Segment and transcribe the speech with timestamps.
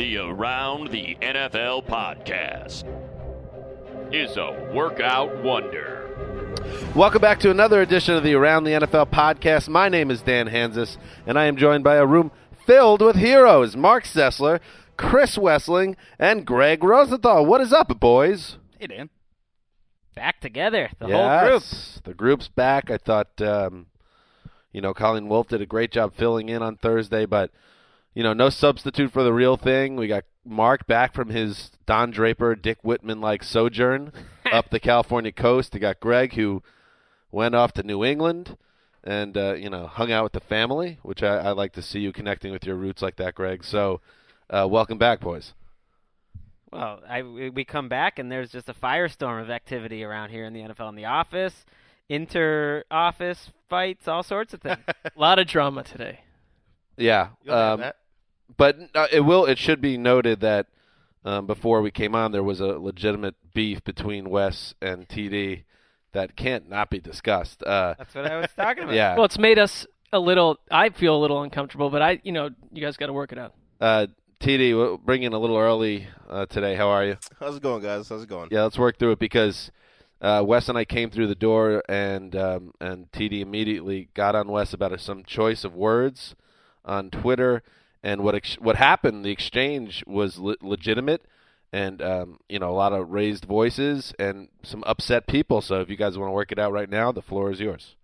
[0.00, 2.84] The Around the NFL podcast
[4.14, 6.56] is a workout wonder.
[6.96, 9.68] Welcome back to another edition of the Around the NFL podcast.
[9.68, 12.32] My name is Dan Hanzus, and I am joined by a room
[12.64, 14.60] filled with heroes Marc Sessler,
[14.96, 17.44] Chris Wesseling, and Gregg Rosenthal.
[17.44, 18.56] What is up, boys?
[18.78, 19.10] Hey, Dan.
[20.14, 21.62] Back together, the whole group.
[22.04, 22.90] The group's back.
[22.90, 23.88] I thought, um,
[24.72, 27.50] you know, Colleen Wolfe did a great job filling in on Thursday, but,
[28.14, 29.96] you know, no substitute for the real thing.
[29.96, 34.12] We got Marc back from his Don Draper, Dick Whitman like sojourn
[34.52, 35.74] up the California coast.
[35.74, 36.62] We got Gregg, who
[37.30, 38.56] went off to New England
[39.04, 42.00] and, uh, you know, hung out with the family, which I, I like to see
[42.00, 43.64] you connecting with your roots like that, Gregg.
[43.64, 44.00] So,
[44.50, 45.52] uh, welcome back, boys.
[46.72, 50.44] Well, I, we we come back and there's just a firestorm of activity around here
[50.44, 51.64] in the NFL, in the office,
[52.08, 54.78] inter-office fights, all sorts of things.
[55.04, 56.20] A lot of drama today.
[56.96, 57.28] Yeah.
[57.42, 57.96] You'll have Um, that.
[58.56, 59.44] But uh, it will.
[59.46, 60.66] It should be noted that
[61.24, 65.64] um, before we came on, there was a legitimate beef between Wes and TD
[66.12, 67.62] that can't not be discussed.
[67.62, 68.94] Uh, That's what I was talking about.
[68.94, 69.14] yeah.
[69.14, 70.58] Well, it's made us a little.
[70.70, 73.38] I feel a little uncomfortable, but I, you know, you guys got to work it
[73.38, 73.54] out.
[73.80, 74.06] Uh,
[74.40, 76.74] TD, we'll bring in a little early uh, today.
[76.74, 77.16] How are you?
[77.38, 78.08] How's it going, guys?
[78.08, 78.48] How's it going?
[78.50, 79.70] Yeah, let's work through it because
[80.20, 84.48] uh, Wes and I came through the door, and um, and TD immediately got on
[84.48, 86.34] Wes about some choice of words
[86.84, 87.62] on Twitter,
[88.02, 89.24] and what ex- what happened.
[89.24, 91.24] The exchange was le- legitimate,
[91.72, 95.60] and um, you know a lot of raised voices and some upset people.
[95.60, 97.96] So if you guys want to work it out right now, the floor is yours.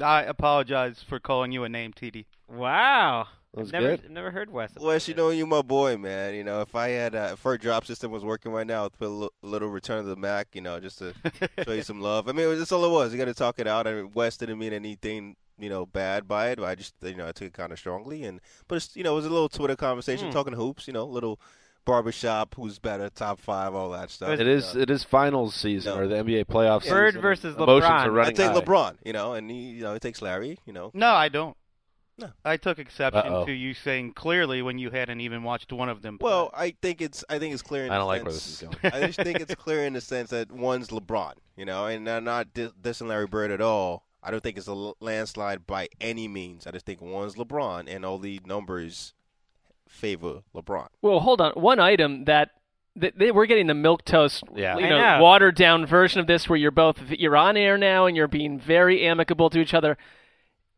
[0.00, 2.24] I apologize for calling you a name, TD.
[2.48, 3.28] Wow.
[3.54, 4.10] That was I've never, good.
[4.10, 4.72] Never heard Wes.
[4.80, 6.34] Wes, you know you my boy, man.
[6.34, 8.98] You know if I had uh, if our drop system was working right now, I'd
[8.98, 10.48] put a li- little return of the Mac.
[10.54, 11.12] You know just to
[11.64, 12.28] show you some love.
[12.28, 13.12] I mean that's all it was.
[13.12, 13.86] You got to talk it out.
[13.86, 16.58] I mean Wes didn't mean anything you know bad by it.
[16.58, 19.04] But I just you know I took it kind of strongly and but it's, you
[19.04, 20.32] know it was a little Twitter conversation Hmm.
[20.32, 20.86] talking hoops.
[20.86, 21.40] You know little
[21.84, 24.38] barbershop, who's better, top five, all that stuff.
[24.38, 26.00] It is it is finals season No.
[26.02, 26.88] or the NBA playoffs.
[26.88, 27.22] Bird season.
[27.22, 27.90] versus Emotions LeBron.
[27.90, 28.60] are I running take high.
[28.60, 30.90] LeBron, you know, and he, you know, he takes Larry, you know.
[30.94, 31.56] No, I don't.
[32.18, 32.30] No.
[32.44, 33.46] I took exception Uh-oh.
[33.46, 36.18] to you saying clearly when you hadn't even watched one of them.
[36.18, 36.28] play.
[36.30, 37.86] Well, I think it's I think it's clear.
[37.86, 38.94] In I don't like where this is going.
[38.94, 42.22] I just think it's clear in the sense that one's LeBron, you know, and I'm
[42.22, 44.04] not dis- dissing Larry Bird at all.
[44.22, 46.66] I don't think it's a landslide by any means.
[46.66, 49.14] I just think one's LeBron, and all the numbers
[49.88, 50.88] favor LeBron.
[51.02, 51.52] Well, hold on.
[51.52, 52.50] One item that.
[52.96, 54.76] that they, we're getting the milk toast, Yeah.
[54.78, 55.22] you know, know.
[55.22, 58.58] watered down version of this, where you're both you're on air now and you're being
[58.60, 59.96] very amicable to each other.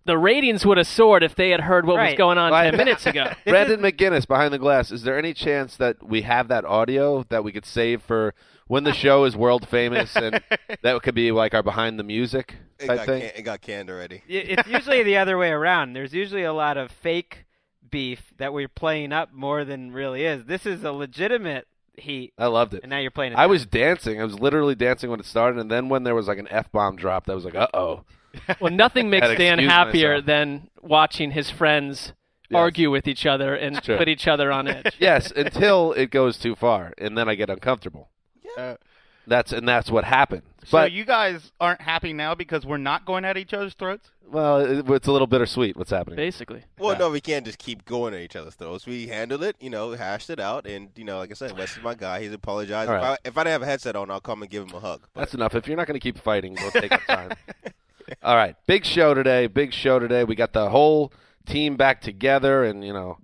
[0.06, 2.70] The ratings would have soared if they had heard what was going on Right.
[2.70, 3.32] ten minutes ago.
[3.46, 4.90] Brandon McGinnis behind the glass.
[4.92, 8.34] Is there any chance that we have that audio that we could save for
[8.66, 10.40] when the show is world famous and
[10.82, 13.20] that could be like our behind the music It type got, thing?
[13.22, 14.22] can- it got canned already.
[14.28, 15.92] It's usually the other way around.
[15.92, 17.44] There's usually a lot of fake
[17.90, 20.44] beef that we're playing up more than really is.
[20.46, 21.66] This is a legitimate
[21.96, 22.82] heat, I loved it.
[22.82, 23.38] and now you're playing it.
[23.38, 23.50] I down.
[23.50, 24.20] was dancing.
[24.20, 26.72] I was literally dancing when it started, and then when there was like an f
[26.72, 28.04] bomb dropped, I was like, "Uh oh."
[28.60, 30.26] Well, nothing makes Dan happier myself.
[30.26, 32.12] than watching his friends
[32.50, 32.58] Yes.
[32.58, 34.94] argue with each other and put each other on edge.
[34.98, 38.10] Yes, until it goes too far, and then I get uncomfortable.
[38.56, 38.74] Uh,
[39.26, 40.42] That's and that's what happened.
[40.64, 44.10] So But you guys aren't happy now because we're not going at each other's throats?
[44.30, 46.16] well, it, it's a little bittersweet what's happening.
[46.16, 46.64] Basically.
[46.78, 48.86] Well, no, we can't just keep going at each other's throats.
[48.86, 51.76] We handled it, you know, hashed it out, and you know, like I said, Wes
[51.76, 52.22] is my guy.
[52.22, 52.90] He's apologized.
[52.90, 53.02] All If.
[53.02, 55.02] I, if I didn't have a headset on, I'll come and give him a hug.
[55.14, 55.54] But That's enough.
[55.54, 57.30] If you're not going to keep fighting, we'll take our time.
[58.22, 59.46] All right, big show today.
[59.46, 60.24] Big show today.
[60.24, 61.12] We got the whole
[61.46, 63.18] team back together, and you know,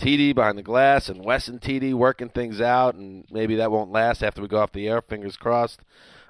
[0.00, 3.92] TD behind the glass, and Wes and TD working things out, and maybe that won't
[3.92, 5.02] last after we go off the air.
[5.02, 5.80] Fingers crossed.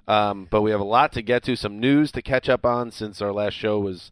[0.08, 2.90] Um, but we have a lot to get to, some news to catch up on
[2.90, 4.11] since our last show was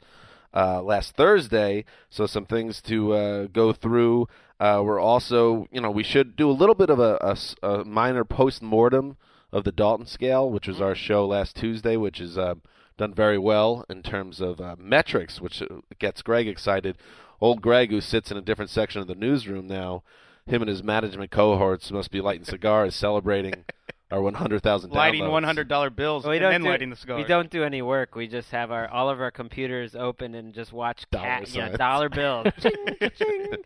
[0.54, 1.84] uh, last Thursday.
[2.08, 4.28] So some things to uh, go through.
[4.60, 8.62] Uh, we're also, you know, we should do a little bit of a minor post
[8.62, 9.16] mortem
[9.52, 12.54] of the Dalton scale, which was our show last Tuesday, which is uh,
[12.96, 15.66] done very well in terms of uh, metrics, which uh,
[15.98, 16.96] gets Greg excited.
[17.40, 20.02] Old Gregg, who sits in a different section of the newsroom now,
[20.46, 23.64] him and his management cohorts must be lighting cigars, celebrating
[24.10, 27.18] our 100,000 Lighting one hundred dollar bills We and don't then do, lighting the cigar.
[27.18, 28.14] We don't do any work.
[28.14, 31.68] We just have our all of our computers open and just watch Dollar cat, yeah,
[31.76, 32.46] dollar bills.
[32.60, 32.72] Ching,
[33.16, 33.56] ching.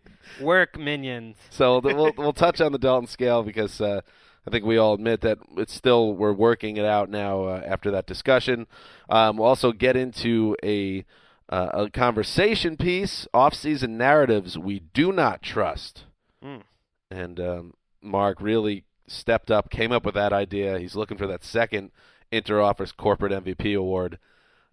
[0.41, 1.37] Work minions.
[1.51, 4.01] So th- we'll we'll touch on the Dalton scale because uh,
[4.47, 7.93] I think we all admit that it's still we're working it out now uh, after
[7.93, 8.67] that discussion.
[9.09, 11.05] Um, we'll also get into a
[11.53, 16.05] uh, a conversation piece, off-season narratives we do not trust,
[16.45, 16.63] Mm.
[17.11, 20.79] and um, Marc really stepped up, came up with that idea.
[20.81, 21.91] He's looking for that second
[22.33, 24.19] inter-office corporate MVP award.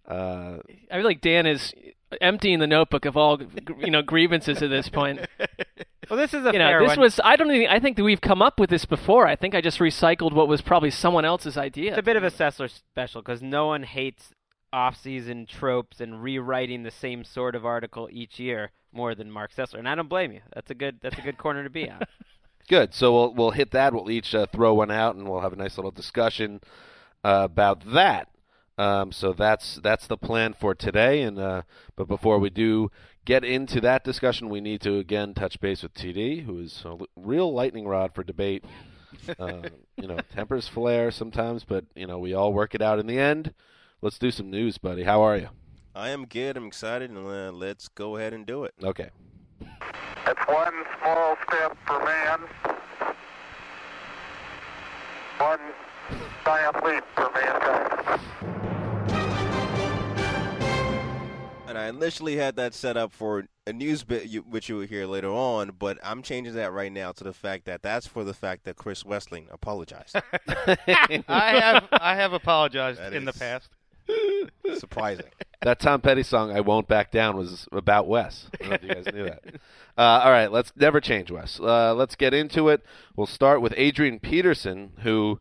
[0.08, 0.58] Uh,
[0.90, 1.72] I feel like Dan is
[2.20, 3.38] emptying the notebook of all
[3.78, 5.20] you know grievances at this point.
[6.08, 7.00] Well, this is a you know, this one.
[7.00, 9.28] was I don't even I think that we've come up with this before.
[9.28, 11.90] I think I just recycled what was probably someone else's idea.
[11.90, 14.32] It's a bit of a Sessler special because no one hates
[14.72, 19.78] off-season tropes and rewriting the same sort of article each year more than Marc Sessler,
[19.78, 20.40] and I don't blame you.
[20.54, 22.00] That's a good that's a good corner to be on.
[22.68, 22.94] Good.
[22.94, 23.92] So we'll we'll hit that.
[23.92, 26.60] We'll each uh, throw one out, and we'll have a nice little discussion
[27.24, 28.28] uh, about that.
[28.78, 31.22] Um, so that's that's the plan for today.
[31.22, 31.62] And uh,
[31.96, 32.92] but before we do
[33.24, 36.90] get into that discussion, we need to again touch base with TD, who is a
[36.90, 38.64] l- real lightning rod for debate.
[39.38, 39.62] Uh,
[39.96, 43.18] you know, tempers flare sometimes, but you know we all work it out in the
[43.18, 43.52] end.
[44.02, 45.02] Let's do some news, buddy.
[45.04, 45.48] How are you?
[45.94, 46.56] I am good.
[46.56, 48.72] I'm excited, and uh, let's go ahead and do it.
[48.82, 49.10] Okay.
[50.26, 52.40] It's one small step for man,
[55.38, 55.58] one
[56.44, 58.20] giant leap for mankind.
[61.68, 64.86] And I initially had that set up for a news bit, you, which you will
[64.86, 68.24] hear later on, but I'm changing that right now to the fact that that's for
[68.24, 70.16] the fact that Chris Wesseling apologized.
[70.48, 73.68] I have I have apologized That in the is- past.
[74.78, 75.26] Surprising.
[75.62, 78.46] That Tom Petty song, "I Won't Back Down," was about Wes.
[78.54, 79.42] I don't know if you guys knew that.
[79.98, 81.60] Uh, all right, let's never change Wes.
[81.60, 82.82] Uh, let's get into it.
[83.14, 85.38] We'll start with Adrian Peterson, who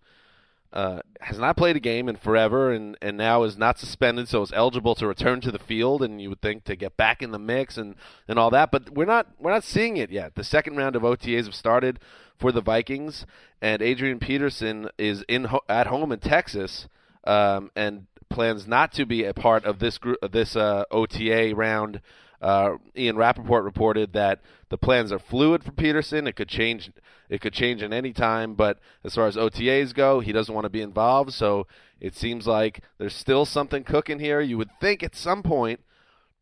[0.73, 4.41] uh, has not played a game in forever, and, and now is not suspended, so
[4.41, 6.03] is eligible to return to the field.
[6.03, 7.95] And you would think to get back in the mix and,
[8.27, 10.35] and all that, but we're not we're not seeing it yet.
[10.35, 11.97] The second round of OTAs have started
[12.37, 13.25] for the Vikings,
[13.61, 16.89] and Adrian Peterson is in ho- at home in Texas,
[17.23, 22.01] um, and plans not to be a part of this group this uh, OTA round.
[22.41, 24.39] Uh, Ian Rapoport reported that
[24.69, 26.25] the plans are fluid for Peterson.
[26.25, 26.91] It could change.
[27.27, 28.53] It could change at any time.
[28.55, 31.33] But as far as OTAs go, he doesn't want to be involved.
[31.33, 31.67] So
[31.99, 34.39] it seems like there's still something cooking here.
[34.39, 35.81] You would think at some point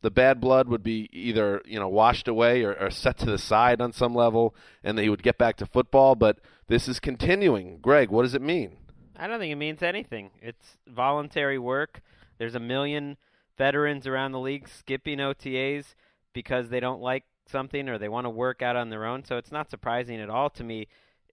[0.01, 3.39] the bad blood would be either you know washed away or, or set to the
[3.39, 6.15] side on some level, and that he would get back to football.
[6.15, 7.79] But this is continuing.
[7.79, 8.77] Gregg, what does it mean?
[9.17, 10.31] I don't think it means anything.
[10.41, 12.01] It's voluntary work.
[12.37, 13.17] There's a million
[13.57, 15.95] veterans around the league skipping OTAs
[16.33, 19.25] because they don't like something or they want to work out on their own.
[19.25, 20.87] So it's not surprising at all to me.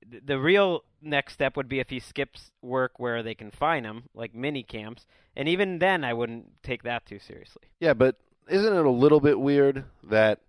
[0.06, 4.04] The real next step would be if he skips work where they can find him,
[4.14, 5.06] like mini camps.
[5.36, 7.64] And even then, I wouldn't take that too seriously.
[7.80, 8.16] Yeah, but
[8.48, 10.40] isn't it a little bit weird that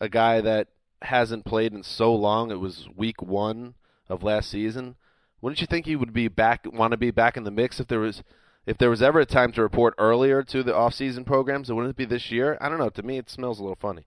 [0.00, 0.68] a guy that
[1.02, 3.74] hasn't played in so long, it was week one
[4.08, 4.96] of last season,
[5.42, 7.88] wouldn't you think he would be back want to be back in the mix if
[7.88, 8.22] there was
[8.64, 11.90] if there was ever a time to report earlier to the off season programs, wouldn't
[11.90, 12.56] it be this year?
[12.60, 12.88] I don't know.
[12.90, 14.06] To me it smells a little funny.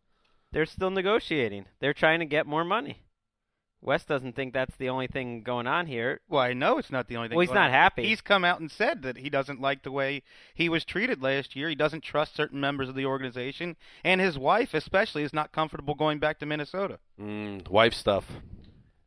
[0.51, 1.65] They're still negotiating.
[1.81, 3.01] They're trying to get more money.
[3.81, 6.19] Wes doesn't think that's the only thing going on here.
[6.27, 7.35] Well, I know it's not the only thing.
[7.35, 7.71] Well, he's going not on.
[7.73, 8.07] happy.
[8.07, 10.23] He's come out and said that he doesn't like the way
[10.55, 11.69] he was treated last year.
[11.69, 15.93] He doesn't trust certain members of the organization, and his wife, especially, is not comfortable
[15.93, 16.97] going back to Minnesota.
[17.21, 18.25] Mm, wife stuff.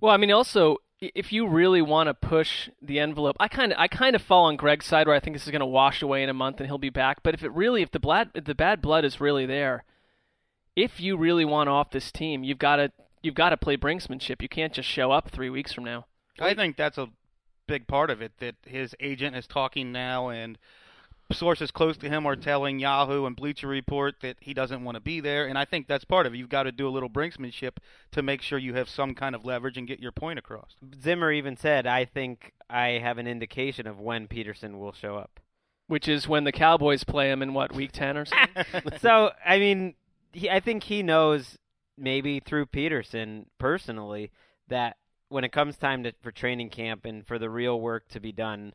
[0.00, 3.72] Well, I mean, also, i- if you really want to push the envelope, I kind
[3.72, 5.66] of, I kind of fall on Gregg's side where I think this is going to
[5.66, 7.22] wash away in a month and he'll be back.
[7.22, 9.84] But if it really, if the blood, if the bad blood is really there,
[10.74, 14.42] if you really want off this team, you've got to, you've got to play brinksmanship.
[14.42, 16.06] You can't just show up three weeks from now.
[16.40, 17.08] I think that's a
[17.66, 18.32] big part of it.
[18.38, 20.58] That his agent is talking now, and
[21.32, 25.00] sources close to him are telling Yahoo and Bleacher Report that he doesn't want to
[25.00, 25.46] be there.
[25.46, 26.38] And I think that's part of it.
[26.38, 27.78] You've got to do a little brinksmanship
[28.12, 30.76] to make sure you have some kind of leverage and get your point across.
[31.02, 35.40] Zimmer even said, "I think I have an indication of when Peterson will show up."
[35.86, 38.82] Which is when the Cowboys play him in what week ten or something.
[39.00, 39.94] so I mean,
[40.32, 41.58] he, I think he knows
[41.96, 44.30] maybe through Peterson personally
[44.68, 44.96] that
[45.28, 48.32] when it comes time to, for training camp and for the real work to be
[48.32, 48.72] done,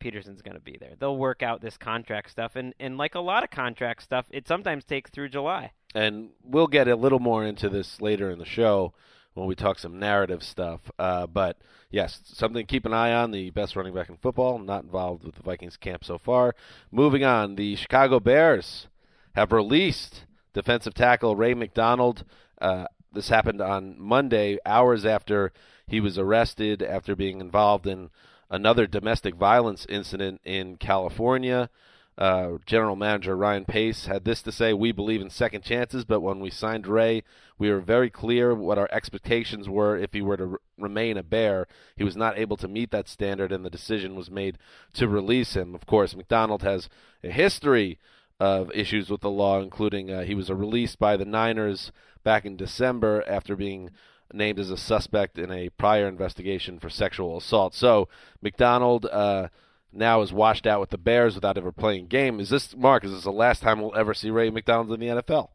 [0.00, 0.92] Peterson's going to be there.
[0.98, 4.46] They'll work out this contract stuff, and and like a lot of contract stuff, it
[4.46, 5.72] sometimes takes through July.
[5.94, 8.92] and we'll get a little more into this later in the show
[9.34, 10.80] when we talk some narrative stuff.
[10.98, 11.56] Uh, but
[11.90, 13.30] yes, something to keep an eye on.
[13.30, 16.54] The best running back in football, not involved with the Vikings camp so far.
[16.90, 18.88] Moving on, the Chicago Bears
[19.34, 22.24] have released defensive tackle Ray McDonald.
[22.60, 25.52] Uh, this happened on Monday, hours after
[25.86, 28.10] he was arrested after being involved in
[28.54, 31.68] another domestic violence incident in California.
[32.16, 36.20] Uh, General Manager Ryan Pace had this to say We believe in second chances, but
[36.20, 37.24] when we signed Ray,
[37.58, 41.66] we were very clear what our expectations were if he were to remain a Bear.
[41.96, 44.58] He was not able to meet that standard, and the decision was made
[44.92, 45.74] to release him.
[45.74, 46.88] Of course, McDonald has
[47.24, 47.98] a history
[48.38, 51.90] of issues with the law, including uh, he was released by the Niners
[52.22, 53.90] back in December after being
[54.32, 57.74] named as a suspect in a prior investigation for sexual assault.
[57.74, 58.08] So
[58.42, 59.48] McDonald uh,
[59.92, 62.40] now is washed out with the Bears without ever playing game.
[62.40, 63.04] Is this Marc?
[63.04, 65.50] Is this the last time we'll ever see Ray McDonald in the NFL?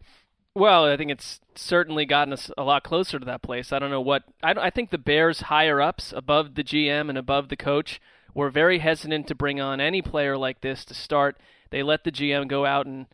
[0.55, 3.71] Well, I think it's certainly gotten us a lot closer to that place.
[3.71, 7.17] I don't know what I, I think the Bears higher ups above the GM and
[7.17, 8.01] above the coach
[8.33, 11.37] were very hesitant to bring on any player like this to start.
[11.69, 13.07] They let the GM go out and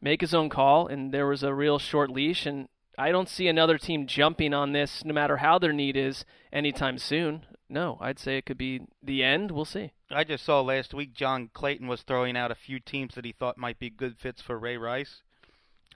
[0.00, 2.46] make his own call, and there was a real short leash.
[2.46, 6.24] And I don't see another team jumping on this, no matter how their need is,
[6.52, 7.46] anytime soon.
[7.70, 9.50] No, I'd say it could be the end.
[9.52, 9.92] We'll see.
[10.10, 13.32] I just saw last week John Clayton was throwing out a few teams that he
[13.32, 15.22] thought might be good fits for Ray Rice.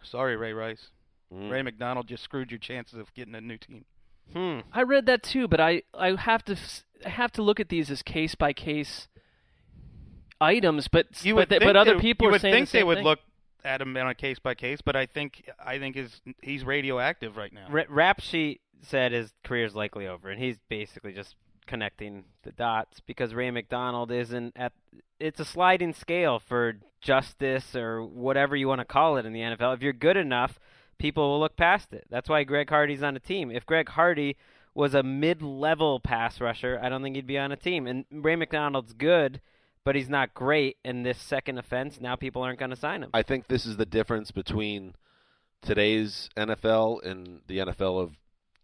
[0.03, 0.89] Sorry, Ray Rice.
[1.35, 1.51] Mm.
[1.51, 3.85] Ray McDonald just screwed your chances of getting a new team.
[4.35, 4.61] Hmm.
[4.73, 7.69] I read that too, but I, I have to s- I have to look at
[7.71, 9.09] these as case by case
[10.41, 10.89] items.
[10.89, 12.71] But You but, would they- think but other they- people you are would saying think
[12.71, 13.05] the they would thing.
[13.05, 13.21] look
[13.65, 17.37] at him on a case by case, but I think I think his he's radioactive
[17.37, 17.67] right now.
[17.71, 23.01] R- Rap Sheet said his career's likely over, and he's basically just connecting the dots
[23.01, 24.73] because Ray McDonald isn't at.
[25.19, 29.41] It's a sliding scale for justice or whatever you want to call it in the
[29.41, 29.75] NFL.
[29.75, 30.59] If you're good enough,
[30.99, 32.05] people will look past it.
[32.11, 33.51] That's why Greg Hardy's on a team.
[33.51, 34.37] If Greg Hardy
[34.75, 37.87] was a mid-level pass rusher, I don't think he'd be on a team.
[37.87, 39.41] And Ray McDonald's good,
[39.85, 40.77] but he's not great.
[40.85, 43.11] in this second offense, now people aren't going to sign him.
[43.15, 44.95] I think this is the difference between
[45.61, 48.13] today's NFL and the NFL of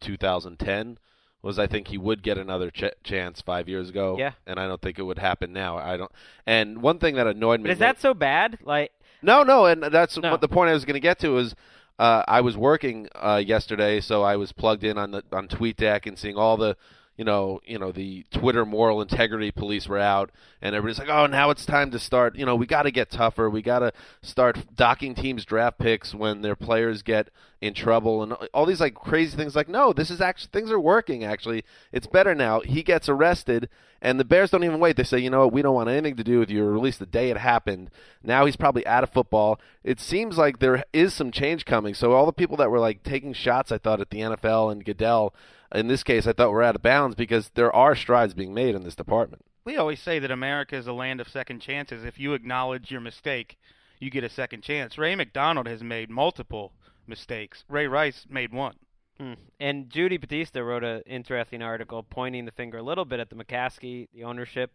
[0.00, 0.98] 2010.
[1.40, 4.32] Was I think he would get another ch- chance five years ago, Yeah.
[4.44, 5.76] and I don't think it would happen now.
[5.78, 6.10] I don't.
[6.46, 8.58] And one thing that annoyed me But is that so bad?
[8.64, 8.90] Like,
[9.22, 10.32] No, no, and that's No.
[10.32, 11.54] what the point I was going to get to is
[12.00, 16.06] uh, I was working uh, yesterday, so I was plugged in on the on TweetDeck
[16.06, 16.76] and seeing all the
[17.18, 20.30] you know you know the Twitter moral integrity police were out,
[20.62, 22.36] and everybody's like, oh, now it's time to start.
[22.36, 23.50] You know, we got to get tougher.
[23.50, 27.28] We got to start docking teams' draft picks when their players get
[27.60, 29.56] in trouble, and all these like crazy things.
[29.56, 31.24] Like, no, this is actually things are working.
[31.24, 32.60] Actually, it's better now.
[32.60, 33.68] He gets arrested.
[34.00, 34.96] And the Bears don't even wait.
[34.96, 36.64] They say, you know what, we don't want anything to do with you.
[36.64, 37.90] Release the day it happened.
[38.22, 39.58] Now he's probably out of football.
[39.82, 41.94] It seems like there is some change coming.
[41.94, 44.84] So all the people that were like taking shots, I thought at the NFL and
[44.84, 45.34] Goodell,
[45.74, 48.74] in this case, I thought were out of bounds because there are strides being made
[48.74, 49.44] in this department.
[49.64, 52.04] We always say that America is a land of second chances.
[52.04, 53.58] If you acknowledge your mistake,
[54.00, 54.96] you get a second chance.
[54.96, 56.72] Ray McDonald has made multiple
[57.06, 57.64] mistakes.
[57.68, 58.76] Ray Rice made one.
[59.18, 59.34] Hmm.
[59.58, 63.36] And Judy Battista wrote an interesting article pointing the finger a little bit at the
[63.36, 64.70] McCaskey, the ownership,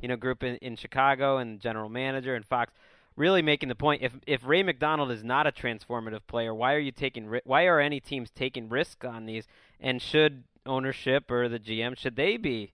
[0.00, 2.72] you know, group in, in Chicago and general manager and Fox,
[3.16, 6.78] really making the point: if if Ray McDonald is not a transformative player, why are
[6.78, 7.40] you taking?
[7.44, 9.46] Why are any teams taking risk on these?
[9.80, 12.72] And should ownership or the GM should they be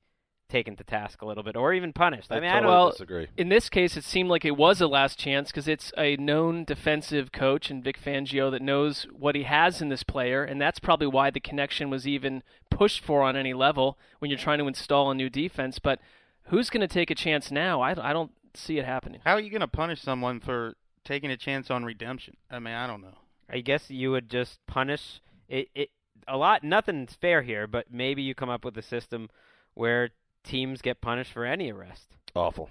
[0.52, 2.30] taken to task a little bit or even punished?
[2.30, 2.70] I, mean, I don't.
[2.70, 3.28] Well, disagree.
[3.36, 6.64] In this case, it seemed like it was a last chance because it's a known
[6.64, 10.78] defensive coach and Vic Fangio that knows what he has in this player, and that's
[10.78, 14.68] probably why the connection was even pushed for on any level when you're trying to
[14.68, 15.78] install a new defense.
[15.78, 15.98] But
[16.44, 17.80] who's going to take a chance now?
[17.80, 19.20] I, I don't see it happening.
[19.24, 22.36] How are you going to punish someone for taking a chance on redemption?
[22.50, 23.18] I mean, I don't know.
[23.50, 25.90] I guess you would just punish it, it
[26.26, 29.28] a lot nothing's fair here, but maybe you come up with a system
[29.74, 30.10] where
[30.44, 32.16] teams get punished for any arrest.
[32.34, 32.70] Awful.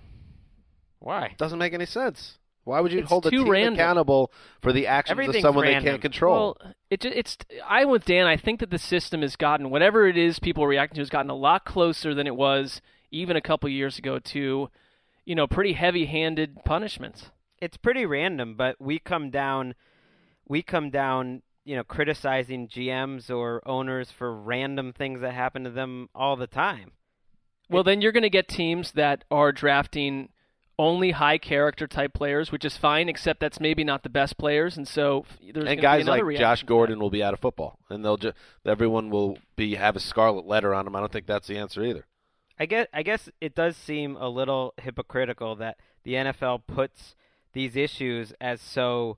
[0.99, 1.35] Why?
[1.37, 2.37] Doesn't make any sense.
[2.63, 3.73] Why would you It's hold a team random.
[3.73, 6.57] accountable for the actions of Everything's someone they can't control?
[6.61, 8.27] Well, it, it's I with Dan.
[8.27, 11.09] I think that the system has gotten whatever it is people are reacting to has
[11.09, 14.69] gotten a lot closer than it was even a couple years ago to,
[15.25, 17.31] you know, pretty heavy-handed punishments.
[17.59, 19.75] It's pretty random, but we come down,
[20.47, 25.69] we come down, you know, criticizing GMs or owners for random things that happen to
[25.69, 26.91] them all the time.
[27.69, 30.29] Well, then you're going to get teams that are drafting
[30.79, 34.77] only high character type players, which is fine, except that's maybe not the best players,
[34.77, 36.63] and so there's and guys another like Josh.
[36.63, 38.35] Gordon will be out of football, and they'll just
[38.65, 40.95] everyone will be have a scarlet letter on them.
[40.95, 42.05] I don't think that's the answer either.
[42.61, 47.15] I guess I guess it does seem a little hypocritical that the NFL puts
[47.53, 49.17] these issues as so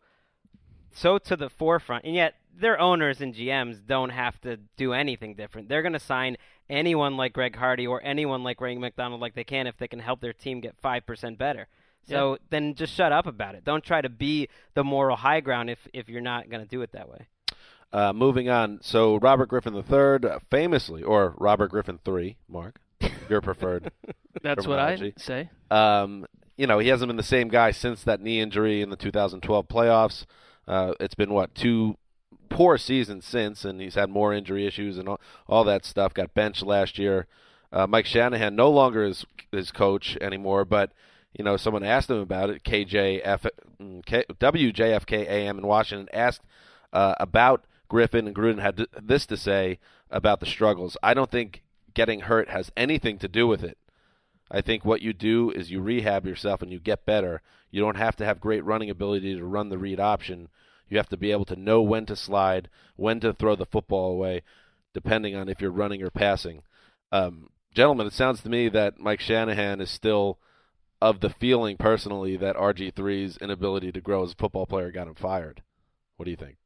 [0.93, 5.35] so to the forefront, and yet their owners and GMs don't have to do anything
[5.35, 5.67] different.
[5.67, 6.37] They're going to sign
[6.69, 9.99] anyone like Greg Hardy or anyone like Ray McDonald like they can if they can
[9.99, 11.67] help their team get five percent better.
[12.07, 13.65] So then just shut up about it.
[13.65, 16.81] Don't try to be the moral high ground if if you're not going to do
[16.81, 17.27] it that way.
[17.91, 18.79] Uh, moving on.
[18.81, 22.79] So Robert Griffin III, famously, or Robert Griffin III, Marc,
[23.29, 23.91] your preferred.
[24.41, 25.49] That's what I say.
[25.69, 26.25] Um,
[26.57, 29.67] you know, he hasn't been the same guy since that knee injury in the 2012
[29.67, 30.25] playoffs.
[30.67, 31.97] Uh, it's been what two
[32.49, 36.13] poor seasons since, and he's had more injury issues and all, all that stuff.
[36.13, 37.27] Got benched last year.
[37.71, 40.91] Uh, Mike Shanahan no longer is his coach anymore, but
[41.37, 42.63] you know, someone asked him about it.
[42.63, 43.49] KJF,
[44.05, 46.41] K, WJFK AM in Washington asked
[46.93, 49.79] uh, about Griffin, and Gruden had th- this to say
[50.11, 50.95] about the struggles.
[51.01, 53.77] I don't think getting hurt has anything to do with it.
[54.51, 57.41] I think what you do is you rehab yourself and you get better.
[57.71, 60.49] You don't have to have great running ability to run the read option.
[60.89, 64.11] You have to be able to know when to slide, when to throw the football
[64.11, 64.43] away,
[64.93, 66.61] depending on if you're running or passing.
[67.11, 70.37] Um, gentlemen, it sounds to me that Mike Shanahan is still
[71.01, 75.15] of the feeling personally that RG3's inability to grow as a football player got him
[75.15, 75.61] fired.
[76.15, 76.57] What do you think?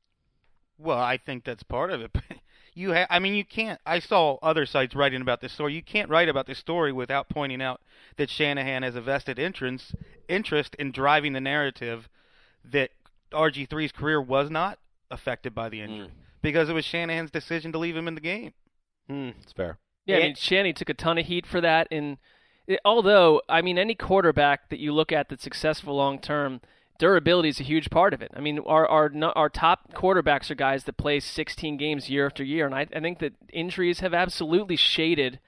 [0.78, 2.12] Well, I think that's part of it.
[2.78, 3.82] you ha- I mean, you can't.
[3.86, 5.74] I saw other sites writing about this story.
[5.74, 7.82] You can't write about this story without pointing out
[8.18, 9.96] that Shanahan has a vested interest
[10.30, 12.08] interest in driving the narrative
[12.64, 12.92] that
[13.32, 14.78] RG3's career was not
[15.10, 18.54] affected by the injury because it was Shanahan's decision to leave him in the game.
[19.10, 19.30] Hmm.
[19.42, 19.80] It's fair.
[20.06, 21.88] Yeah, I mean, Shanny took a ton of heat for that.
[21.90, 22.18] And
[22.68, 26.62] it, although, I mean, any quarterback that you look at that's successful long term,
[27.00, 28.32] durability is a huge part of it.
[28.36, 32.44] I mean, our our our top quarterbacks are guys that play 16 games year after
[32.44, 35.40] year, and I, I think that injuries have absolutely shaded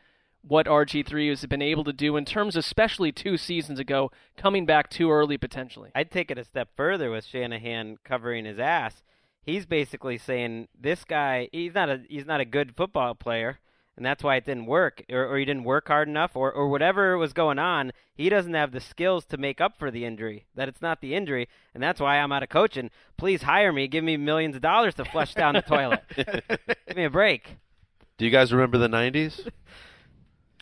[0.42, 4.90] what RG3 has been able to do in terms, especially two seasons ago, coming back
[4.90, 5.92] too early potentially.
[5.94, 9.04] I'd take it a step further with Shanahan covering his ass.
[9.42, 13.60] He's basically saying this guy he's not a he's not a good football player,
[14.00, 16.70] and that's why it didn't work, or, or he didn't work hard enough, or or
[16.70, 17.92] whatever was going on.
[18.16, 20.46] He doesn't have the skills to make up for the injury.
[20.56, 22.92] That it's not the injury, and that's why I'm out of coaching.
[23.18, 23.90] Please hire me.
[23.90, 26.02] Give me millions of dollars to flush down the toilet.
[26.16, 27.58] Give me a break.
[28.18, 29.50] Do you guys remember the 90s?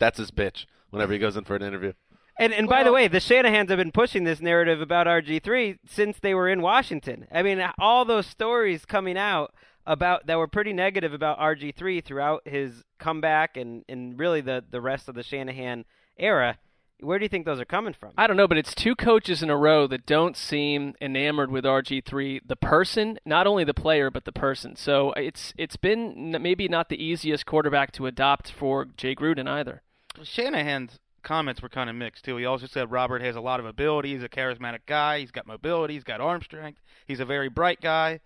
[0.00, 1.92] That's his bitch whenever he goes in for an interview.
[2.40, 6.18] And and by the way, the Shanahans have been pushing this narrative about RG3 since
[6.18, 7.28] they were in Washington.
[7.32, 9.54] I mean, all those stories coming out
[9.88, 14.80] about that were pretty negative about RG3 throughout his comeback and and really the the
[14.80, 15.84] rest of the Shanahan
[16.16, 16.58] era.
[17.00, 18.12] Where do you think those are coming from?
[18.18, 21.64] I don't know, but it's two coaches in a row that don't seem enamored with
[21.64, 24.76] RG3, the person, not only the player but the person.
[24.76, 29.48] So uh, it's it's been maybe not the easiest quarterback to adopt for Jay Gruden
[29.48, 29.82] either.
[30.22, 32.36] Shanahan's comments were kind of mixed too.
[32.36, 34.14] He also said Robert has a lot of ability.
[34.14, 35.20] He's a charismatic guy.
[35.20, 35.94] He's got mobility.
[35.94, 36.80] He's got arm strength.
[37.06, 38.20] He's a very bright guy.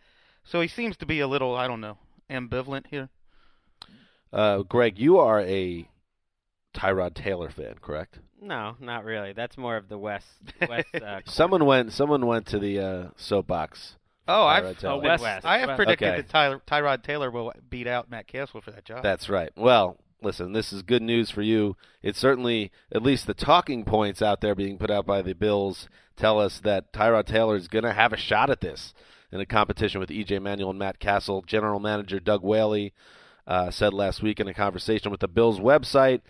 [0.44, 1.98] So he seems to be a little, I don't know,
[2.30, 3.08] ambivalent here.
[4.32, 5.88] Uh, Gregg, you are a
[6.74, 8.18] Tyrod Taylor fan, correct?
[8.40, 9.32] No, not really.
[9.32, 10.26] That's more of the West.
[10.68, 10.88] West.
[11.02, 11.92] Uh, Someone went.
[11.92, 13.96] Someone went to the uh, soapbox.
[14.26, 15.18] Oh, I've Tyrod Taylor.
[15.18, 15.44] West.
[15.44, 16.16] I have predicted Okay.
[16.22, 19.02] that Tyler, Tyrod Taylor will beat out Matt Cassel for that job.
[19.02, 19.50] That's right.
[19.56, 21.76] Well, listen, this is good news for you.
[22.02, 25.88] It's certainly at least the talking points out there being put out by the Bills
[26.16, 28.92] tell us that Tyrod Taylor is going to have a shot at this
[29.32, 31.42] in a competition with EJ Manuel and Matt Cassel.
[31.42, 32.92] General Manager Doug Whaley
[33.46, 36.20] uh, said last week in a conversation with the Bills website,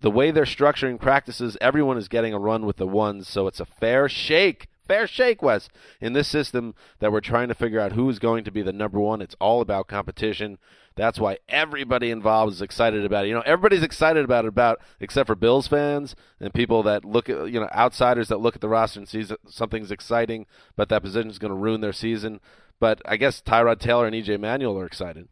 [0.00, 3.60] the way they're structuring practices, everyone is getting a run with the ones, so it's
[3.60, 4.68] a fair shake.
[4.86, 5.68] Fair shake, Wes.
[6.00, 8.72] In this system that we're trying to figure out who is going to be the
[8.72, 10.58] number one, it's all about competition.
[10.96, 13.28] That's why everybody involved is excited about it.
[13.28, 17.30] You know, everybody's excited about it, about except for Bills fans and people that look
[17.30, 20.88] at you know outsiders that look at the roster and see that something's exciting, but
[20.88, 22.40] that position is going to ruin their season.
[22.80, 25.28] But I guess Tyrod Taylor and EJ Manuel are excited.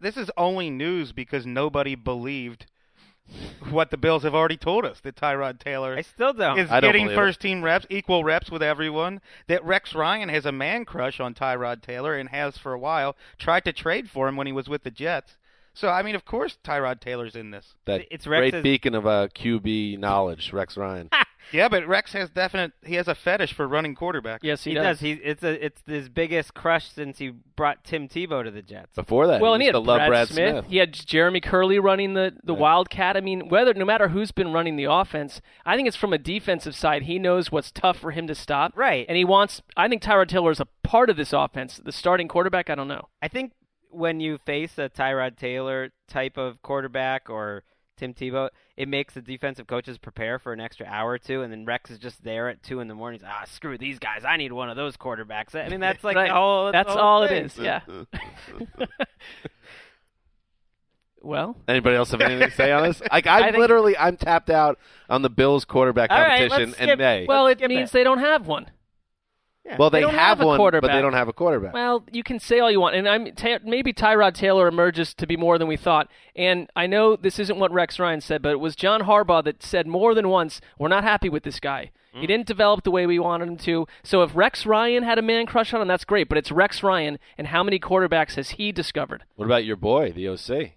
[0.00, 2.66] This is only news because nobody believed
[3.70, 6.58] what the Bills have already told us that Tyrod Taylor I still don't.
[6.58, 7.20] is I don't getting believe it.
[7.20, 9.20] first team reps, equal reps with everyone.
[9.48, 13.16] That Rex Ryan has a man crush on Tyrod Taylor and has for a while.
[13.38, 15.36] Tried to trade for him when he was with the Jets.
[15.74, 17.74] So I mean, of course, Tyrod Taylor's in this.
[17.84, 21.10] That It's great Rex's- beacon of uh, QB knowledge, Rex Ryan.
[21.52, 22.72] Yeah, but Rex has definite.
[22.84, 24.40] He has a fetish for running quarterbacks.
[24.42, 25.00] Yes, he, He does.
[25.00, 28.94] He it's a it's his biggest crush since he brought Tim Tebow to the Jets.
[28.94, 30.64] Before that, Well, he and he had to love Brad, Brad Smith.
[30.68, 32.60] He had Jeremy Kerley running the, the Yeah.
[32.60, 33.16] Wildcat.
[33.16, 36.18] I mean, whether no matter who's been running the offense, I think it's from a
[36.18, 37.02] defensive side.
[37.04, 38.72] He knows what's tough for him to stop.
[38.76, 39.06] Right.
[39.08, 39.62] And he wants.
[39.76, 41.80] I think Tyrod Taylor is a part of this offense.
[41.82, 42.68] The starting quarterback.
[42.70, 43.08] I don't know.
[43.22, 43.52] I think
[43.90, 47.62] when you face a Tyrod Taylor type of quarterback or
[47.96, 51.50] Tim Tebow, it makes the defensive coaches prepare for an extra hour or two, and
[51.52, 53.20] then Rex is just there at two in the morning.
[53.20, 54.24] He's, ah, screw these guys.
[54.24, 55.54] I need one of those quarterbacks.
[55.54, 56.28] I mean, that's like Right.
[56.28, 56.72] the whole.
[56.72, 57.44] That's the whole all it thing.
[57.46, 57.56] is.
[57.58, 57.80] Yeah.
[61.22, 63.02] well, Anybody else have anything to say on this?
[63.10, 64.78] Like, I'm I think- literally, I'm tapped out
[65.08, 67.26] on the Bills quarterback competition let's in May.
[67.26, 67.92] well, it means it.
[67.92, 68.66] they don't have one.
[69.78, 71.74] Well, they, they have, have a one, but they don't have a quarterback.
[71.74, 75.26] Well, you can say all you want, and I'm ta maybe Tyrod Taylor emerges to
[75.26, 76.08] be more than we thought.
[76.34, 79.62] And I know this isn't what Rex Ryan said, but it was John Harbaugh that
[79.62, 81.90] said more than once, "We're not happy with this guy.
[82.12, 82.28] He mm.
[82.28, 85.46] didn't develop the way we wanted him to." So if Rex Ryan had a man
[85.46, 86.28] crush on him, that's great.
[86.28, 89.24] But it's Rex Ryan, and how many quarterbacks has he discovered?
[89.36, 90.72] what about your boy, the OC?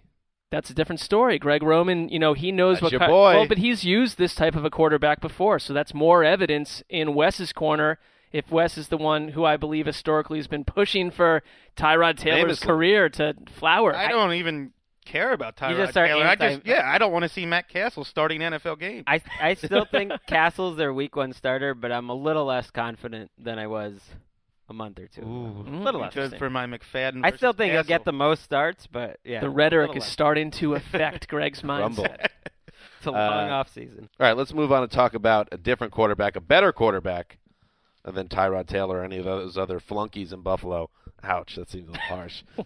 [0.50, 1.38] That's a different story.
[1.38, 3.34] Greg Roman, you know, he knows That's what your boy.
[3.34, 7.14] Well, but he's used this type of a quarterback before, so that's more evidence in
[7.14, 8.00] Wes's corner.
[8.32, 11.42] If Wes is the one who I believe historically has been pushing for
[11.76, 12.66] Tyrod Taylor's Famously.
[12.66, 13.94] career to flower.
[13.94, 14.72] I don't even
[15.04, 16.24] care about Tyrod just are Taylor.
[16.24, 19.04] I just yeah, I don't want to see Matt Cassel starting NFL games.
[19.08, 23.30] I I still think Cassel's their week one starter, but I'm a little less confident
[23.36, 23.98] than I was
[24.68, 25.22] a month or two.
[25.22, 25.28] ago.
[25.28, 26.14] Mm, a little less.
[26.14, 27.22] Good for my McFadden.
[27.24, 30.52] I still versus think he'll get the most starts, but yeah, the rhetoric is starting
[30.52, 32.04] to affect Greg's Rumble.
[32.04, 32.26] mindset.
[32.98, 34.08] It's a long Uh, off season.
[34.20, 37.38] All right, let's move on and talk about a different quarterback, a better quarterback
[38.04, 40.90] than Tyrod Taylor or any of those other flunkies in Buffalo.
[41.22, 42.42] Ouch, that seems a little harsh.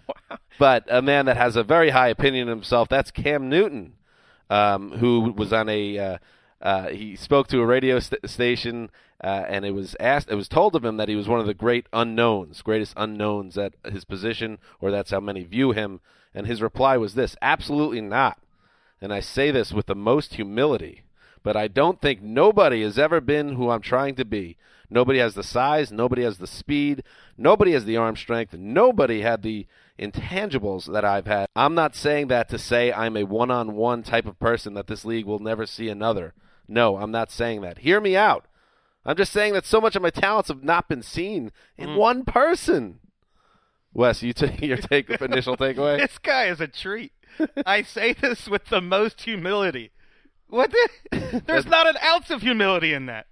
[0.56, 3.94] But a man that has a very high opinion of himself, that's Cam Newton,
[4.48, 5.98] um, who was on a.
[5.98, 6.18] Uh,
[6.62, 8.88] uh, he spoke to a radio st- station,
[9.22, 10.30] uh, and it was asked.
[10.30, 13.58] It was told of him that he was one of the great unknowns, greatest unknowns
[13.58, 16.00] at his position, or that's how many view him.
[16.32, 18.38] And his reply was this: "Absolutely not."
[19.00, 21.02] And I say this with the most humility
[21.44, 24.56] but I don't think nobody has ever been who I'm trying to be.
[24.90, 27.04] Nobody has the size, nobody has the speed,
[27.38, 29.66] nobody has the arm strength, nobody had the
[29.98, 31.46] intangibles that I've had.
[31.54, 34.88] I'm not saying that to say I'm a one on one type of person that
[34.88, 36.34] this league will never see another.
[36.66, 37.78] No, I'm not saying that.
[37.78, 38.46] Hear me out.
[39.06, 41.96] I'm just saying that so much of my talents have not been seen in mm.
[41.96, 43.00] one person.
[43.92, 45.98] Wes, you take your take initial takeaway.
[46.04, 47.12] This guy is a treat.
[47.66, 49.90] I say this with the most humility.
[50.54, 51.42] What the?
[51.46, 53.26] There's not an ounce of humility in that.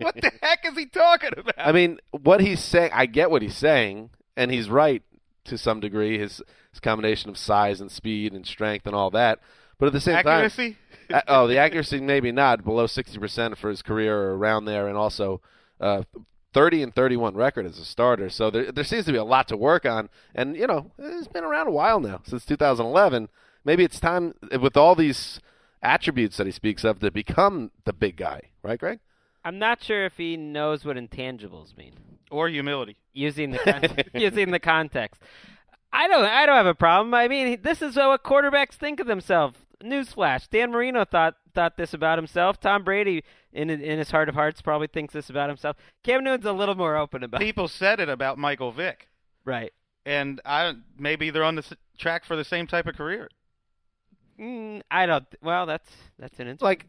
[0.00, 1.54] What the heck is he talking about?
[1.56, 5.02] I mean, what he's saying, I get what he's saying, and he's right
[5.46, 6.18] to some degree.
[6.18, 9.40] His his combination of size and speed and strength and all that,
[9.78, 10.76] but at the same accuracy.
[11.08, 14.66] time, uh, oh, the accuracy maybe not below sixty percent for his career or around
[14.66, 15.40] there, and also
[15.80, 16.02] uh,
[16.52, 18.28] thirty and thirty-one record as a starter.
[18.28, 21.28] So there there seems to be a lot to work on, and you know, it's
[21.28, 23.30] been around a while now since 2011.
[23.64, 25.40] Maybe it's time with all these
[25.82, 29.00] attributes that he speaks of to become the big guy, right, Gregg?
[29.44, 31.94] I'm not sure if he knows what intangibles mean.
[32.30, 32.96] or humility.
[33.12, 35.22] using the con- using the context.
[35.92, 37.14] I don't I don't have a problem.
[37.14, 39.56] I mean, this is what quarterbacks think of themselves.
[39.82, 42.60] Newsflash: Dan Marino thought thought this about himself.
[42.60, 45.76] Tom Brady, in in his heart of hearts, probably thinks this about himself.
[46.02, 47.40] Cam Newton's a little more open about.
[47.40, 47.44] it.
[47.44, 49.08] People said it about Michael Vick,
[49.44, 49.72] Right.
[50.04, 53.28] and I maybe they're on the s- track for the same type of career.
[54.40, 55.26] Mm, I don't.
[55.42, 56.86] Well, that's that's an interesting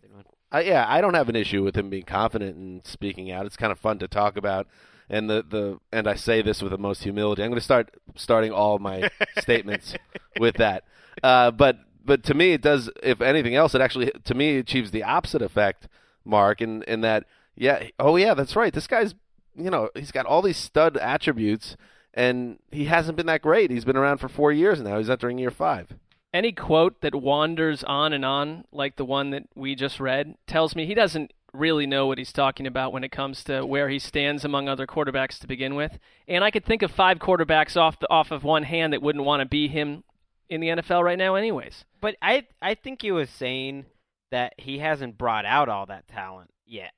[0.52, 3.46] Like- yeah, I don't have an issue with him being confident and speaking out.
[3.46, 4.68] It's kind of fun to talk about,
[5.10, 7.44] and the, the and I say this with the most humility.
[7.44, 9.10] I'm going to start starting all my
[9.40, 9.96] statements
[10.40, 10.86] with that.
[11.22, 12.90] Uh, but but to me, it does.
[13.04, 15.88] If anything else, it actually to me achieves the opposite effect,
[16.26, 16.62] Marc.
[16.62, 18.74] In in that, yeah, oh yeah, that's right.
[18.74, 19.14] This guy's
[19.56, 21.78] you know he's got all these stud attributes,
[22.14, 23.70] and he hasn't been that great.
[23.70, 24.98] He's been around for four years now.
[24.98, 25.94] He's entering year five.
[26.34, 30.76] Any quote that wanders on and on, like the one that we just read, tells
[30.76, 33.98] me he doesn't really know what he's talking about when it comes to where he
[33.98, 35.98] stands among other quarterbacks to begin with.
[36.28, 39.26] And I could think of five quarterbacks off the, off of one hand that wouldn't
[39.26, 40.04] want to be him
[40.50, 41.86] in the NFL right now, anyways.
[42.02, 43.86] But I I think he was saying
[44.32, 46.92] that he hasn't brought out all that talent yet.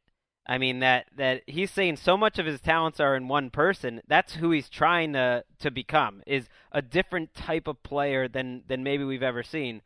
[0.47, 4.01] I mean that that he's saying so much of his talents are in one person.
[4.08, 8.84] That's who he's trying to to become is a different type of player than than
[8.84, 9.82] maybe we've ever seen.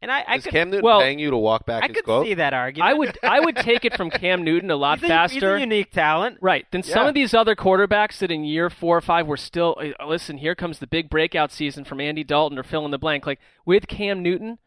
[0.00, 1.96] And I, I Is could, Cam Newton well, paying you to walk back I his
[1.96, 2.26] could quote?
[2.26, 2.88] see that argument.
[2.88, 5.34] I would I would take it from Cam Newton a lot he's a, faster.
[5.34, 6.38] He's a unique talent.
[6.40, 6.66] Right.
[6.70, 10.06] Then some of these other quarterbacks that in year four or five were still uh,
[10.06, 13.26] listen, here comes the big breakout season from Andy Dalton or fill in the blank.
[13.26, 14.58] Like with Cam Newton,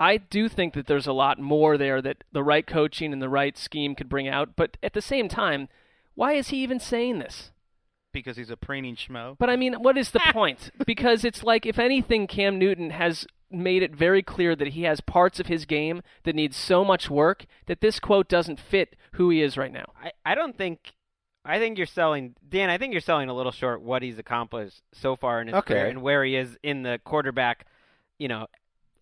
[0.00, 3.28] I do think that there's a lot more there that the right coaching and the
[3.28, 4.56] right scheme could bring out.
[4.56, 5.68] But at the same time,
[6.14, 7.50] why is he even saying this?
[8.12, 9.36] because he's a preening schmo.
[9.40, 10.70] But I mean, what is the point?
[10.86, 15.00] Because it's like, if anything, Cam Newton has made it very clear that he has
[15.00, 19.30] parts of his game that need so much work that this quote doesn't fit who
[19.30, 19.86] he is right now.
[20.00, 20.92] I, I don't think.
[21.44, 22.70] I think you're selling Dan.
[22.70, 25.74] I think you're selling a little short what he's accomplished so far in his Okay.
[25.74, 27.66] career and where he is in the quarterback,
[28.20, 28.46] you know,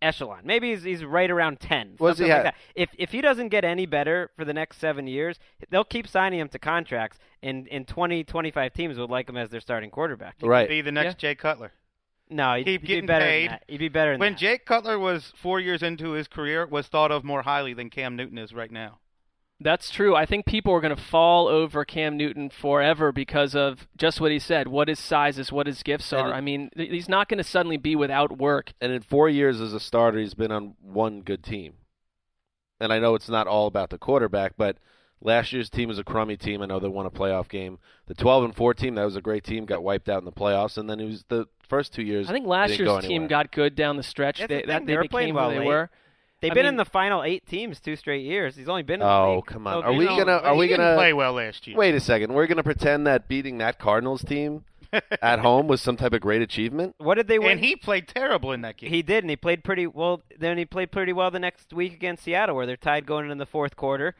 [0.02, 0.40] echelon.
[0.44, 1.96] Maybe he's, he's right around ten.
[1.98, 2.54] Was he like that.
[2.74, 5.38] If if he doesn't get any better for the next seven years,
[5.70, 9.50] they'll keep signing him to contracts, and and 20, 25 teams would like him as
[9.50, 10.36] their starting quarterback.
[10.42, 10.68] Right.
[10.68, 11.72] Be the next Jay Cutler.
[12.30, 13.42] No, he'd, Keep he'd getting be better paid.
[13.44, 13.64] than that.
[13.68, 14.38] He'd be better than When that.
[14.38, 18.16] Jake Cutler was four years into his career, was thought of more highly than Cam
[18.16, 18.98] Newton is right now.
[19.62, 20.14] That's true.
[20.14, 24.30] I think people are going to fall over Cam Newton forever because of just what
[24.30, 26.30] he said, what his size is, what his gifts are.
[26.30, 28.72] it- I mean, he's not going to suddenly be without work.
[28.80, 31.74] And in four years as a starter, he's been on one good team.
[32.80, 34.76] And I know it's not all about the quarterback, but
[35.20, 36.62] last year's team was a crummy team.
[36.62, 37.78] I know they won a playoff game.
[38.06, 40.32] The 12 and 4 team, that was a great team, got wiped out in the
[40.32, 40.76] playoffs.
[40.76, 42.28] And then it was the first two years.
[42.28, 44.40] I think last didn't go year's team got good down the stretch.
[44.40, 45.66] That's they, the thing, that, they they became playing who they late.
[45.68, 45.90] were.
[46.42, 48.56] They've I been mean- in the final eight teams two straight years.
[48.56, 49.46] He's only been in the Oh, league.
[49.46, 49.82] come on.
[49.82, 51.76] So Are we know, gonna- are we gonna- play well last year?
[51.76, 52.34] Wait a second.
[52.34, 54.64] We're going to pretend that beating that Cardinals team
[55.22, 56.94] at home was some type of great achievement?
[56.98, 57.52] What did they win?
[57.52, 58.90] And he played terrible in that game.
[58.90, 60.20] He did, and he played pretty well.
[60.38, 63.36] Then he played pretty well the next week against Seattle, where they're tied going into
[63.36, 64.14] the fourth quarter.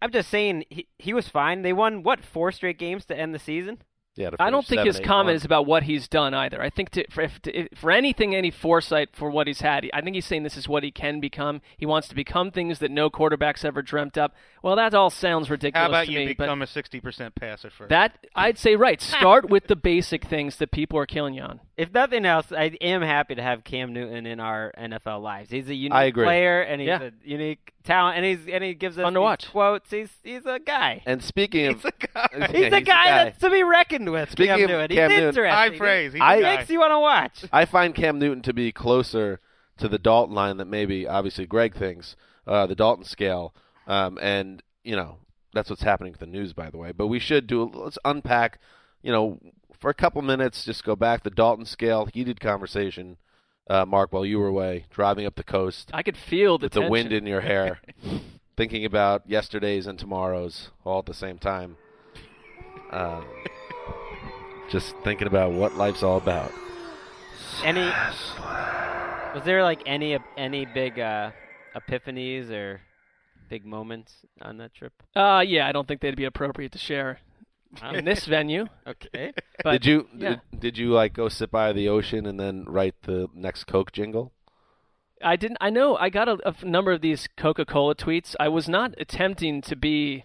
[0.00, 1.62] I'm just saying he he was fine.
[1.62, 3.78] They won what four straight games to end the season.
[4.16, 5.34] Yeah, to I don't think seven, his eight, comment one.
[5.36, 6.62] is about what he's done either.
[6.62, 9.88] I think to, for, if, to, if- for anything, any foresight for what he's had,
[9.92, 11.60] I think he's saying this is what he can become.
[11.76, 14.34] He wants to become things that no quarterback's ever dreamt up.
[14.62, 16.26] Well, that all sounds ridiculous How about to you me.
[16.28, 17.90] become a 60% passer first?
[17.90, 19.00] that I'd say right.
[19.02, 21.60] Start with the basic things that people are killing you on.
[21.76, 25.50] If nothing else, I am happy to have Cam Newton in our NFL lives.
[25.50, 26.24] He's a unique I agree.
[26.24, 27.02] player, and he's Yeah.
[27.02, 29.50] a unique talent, and he's and he gives us Fun to watch.
[29.50, 29.90] quotes.
[29.90, 31.02] He's he's a guy.
[31.04, 31.82] And speaking of.
[31.82, 32.28] He's a guy.
[32.32, 34.30] Yeah, He's, a guy that's to be reckoned with.
[34.30, 34.96] Speaking Cam of Newton.
[34.96, 35.54] Cam he's Newton, interesting.
[35.54, 36.12] High praise.
[36.14, 36.56] He's a I- He guy.
[36.56, 37.44] makes you want to watch.
[37.52, 39.40] I find Cam Newton to be closer
[39.76, 43.54] to the Dalton line that maybe obviously Gregg thinks, uh, the Dalton scale,
[43.86, 45.18] um, and you know
[45.52, 46.92] that's what's happening with the news, by the way.
[46.92, 47.64] But we should do a.
[47.64, 48.58] let's unpack,
[49.02, 49.38] you know,
[49.78, 53.16] for a couple minutes, just go back the Dalton scale, heated conversation,
[53.68, 56.72] uh, Marc, while you were away driving up the coast I could feel the with
[56.72, 57.80] the wind in your hair,
[58.56, 61.76] thinking about yesterday's and tomorrow's all at the same time.
[62.90, 63.26] Um,
[64.70, 66.52] just thinking about what life's all about.
[67.64, 67.90] Any
[69.34, 71.30] was there like any any big uh,
[71.74, 72.80] epiphanies or
[73.48, 74.92] big moments on that trip?
[75.14, 77.18] Uh, yeah, I don't think they'd be appropriate to share
[77.92, 78.66] in this venue.
[78.86, 79.32] Okay.
[79.64, 80.36] But did you yeah.
[80.52, 83.90] did, did you like go sit by the ocean and then write the next Coke
[83.92, 84.32] jingle?
[85.22, 85.58] I didn't.
[85.60, 85.96] I know.
[85.96, 88.36] I got a number of these Coca-Cola tweets.
[88.38, 90.24] I was not attempting to be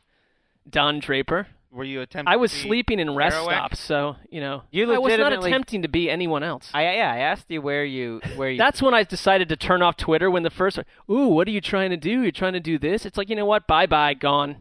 [0.70, 1.48] Don Draper.
[1.72, 3.46] Were you attempting I was to be sleeping in rest Arawak?
[3.46, 4.64] stops, so you know.
[4.72, 6.70] You I was not legitimately- attempting to be anyone else.
[6.74, 9.82] I yeah, I asked you where you where you That's when I decided to turn
[9.82, 10.30] off Twitter.
[10.30, 10.78] When the first,
[11.10, 12.22] ooh, what are you trying to do?
[12.24, 13.06] You're trying to do this?
[13.06, 13.68] It's like you know what?
[13.68, 14.58] Bye bye, gone.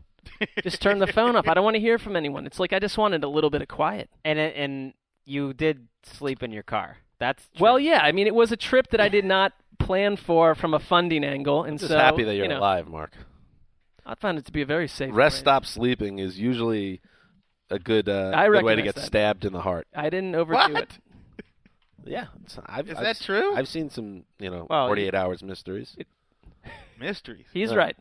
[0.62, 1.46] Just turn the phone off.
[1.48, 2.46] I don't want to hear from anyone.
[2.46, 4.08] It's like I just wanted a little bit of quiet.
[4.24, 6.96] and and you did sleep in your car.
[7.18, 7.62] That's true.
[7.62, 8.00] Well, yeah.
[8.02, 11.24] I mean, it was a trip that I did not plan for from a funding
[11.24, 13.12] angle, and Just so happy that you're you know, alive, Marc.
[14.06, 15.40] I found it to be a very safe Rest way.
[15.40, 17.00] stop sleeping is usually
[17.68, 19.04] a good, uh, I good way to get that.
[19.04, 19.86] stabbed in the heart.
[19.94, 20.82] I didn't overdo What?
[20.84, 20.98] it.
[22.06, 23.54] Yeah, it's, I've, Is I've that true?
[23.54, 25.96] I've seen some, you know, Well, 48 hours mysteries.
[26.98, 27.46] Mysteries.
[27.52, 27.76] He's Yeah.
[27.76, 27.96] right.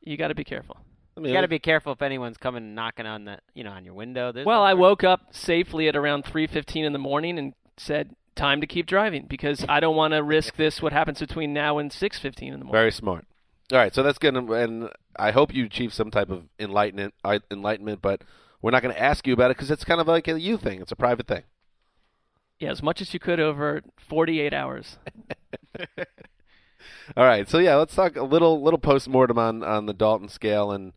[0.00, 0.78] You got to be careful.
[1.16, 3.70] I mean, you got to be careful if anyone's coming knocking on the you know
[3.70, 4.32] on your window.
[4.32, 8.14] There's Well, no I woke up safely at around 3:15 in the morning and said,
[8.34, 10.80] "Time to keep driving because I don't want to risk this.
[10.80, 13.26] What happens between now and 6:15 in the morning?" very smart.
[13.72, 17.14] All right, so that's good, and I hope you achieve some type of enlightenment.
[17.50, 18.22] Enlightenment, but
[18.62, 20.56] we're not going to ask you about it because it's kind of like a you
[20.56, 20.80] thing.
[20.80, 21.42] It's a private thing.
[22.58, 24.98] Yeah, as much as you could over 48 hours.
[27.16, 30.28] All right, so yeah, let's talk a little little post mortem on on the Dalton
[30.28, 30.92] scale, and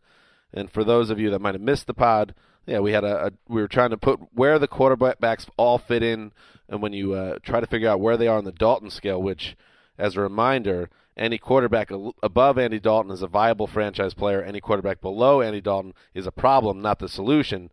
[0.52, 2.34] and for those of you that might have missed the pod,
[2.66, 6.02] yeah, we had a, a we were trying to put where the quarterbacks all fit
[6.02, 6.32] in,
[6.68, 9.22] and when you uh, try to figure out where they are on the Dalton scale,
[9.22, 9.56] which,
[9.98, 11.90] as a reminder, any quarterback
[12.22, 14.42] above Andy Dalton is a viable franchise player.
[14.42, 17.70] Any quarterback below Andy Dalton is a problem, not the solution.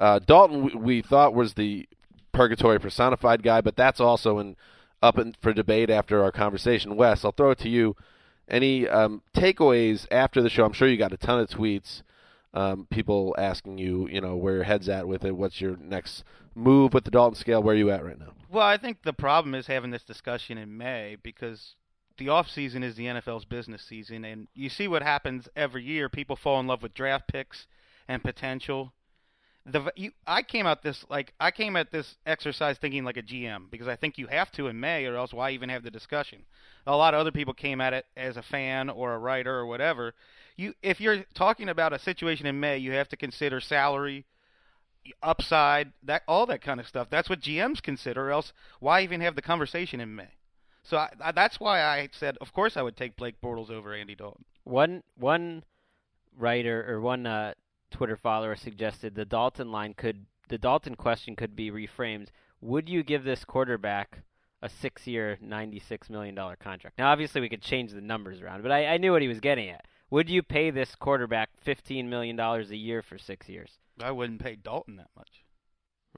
[0.00, 1.88] Uh, Dalton, we, we thought was the
[2.32, 4.56] purgatory personified guy, but that's also in
[5.02, 6.96] up in, for debate after our conversation.
[6.96, 7.96] Wes, I'll throw it to you.
[8.48, 10.64] Any um, takeaways after the show?
[10.64, 12.02] I'm sure you got a ton of tweets.
[12.54, 15.36] Um, people asking you, you know, where your head's at with it.
[15.36, 16.22] What's your next
[16.54, 17.62] move with the Dalton scale?
[17.62, 18.34] Where are you at right now?
[18.50, 21.76] Well, I think the problem is having this discussion in May because
[22.18, 26.10] the off season is the NFL's business season, and you see what happens every year.
[26.10, 27.66] People fall in love with draft picks
[28.06, 28.92] and potential.
[29.64, 33.22] The you, I came out this like I came at this exercise thinking like a
[33.22, 35.90] GM because I think you have to in May, or else why even have the
[35.90, 36.42] discussion?
[36.86, 39.66] A lot of other people came at it as a fan or a writer or
[39.66, 40.14] whatever.
[40.56, 44.26] You, if you're talking about a situation in May, you have to consider salary,
[45.22, 47.08] upside, that all that kind of stuff.
[47.08, 48.28] That's what GMs consider.
[48.28, 50.30] Or else, why even have the conversation in May?
[50.82, 53.94] So I, I, that's why I said, of course, I would take Blake Bortles over
[53.94, 54.44] Andy Dalton.
[54.64, 55.64] One one
[56.36, 57.54] writer or one uh,
[57.92, 62.28] Twitter follower suggested the Dalton line could the Dalton question could be reframed.
[62.60, 64.18] Would you give this quarterback
[64.60, 66.98] a six-year, ninety-six million dollar contract?
[66.98, 69.40] Now, obviously, we could change the numbers around, but I, I knew what he was
[69.40, 69.84] getting at.
[70.10, 73.78] Would you pay this quarterback fifteen million dollars a year for six years?
[74.02, 75.44] I wouldn't pay Dalton that much.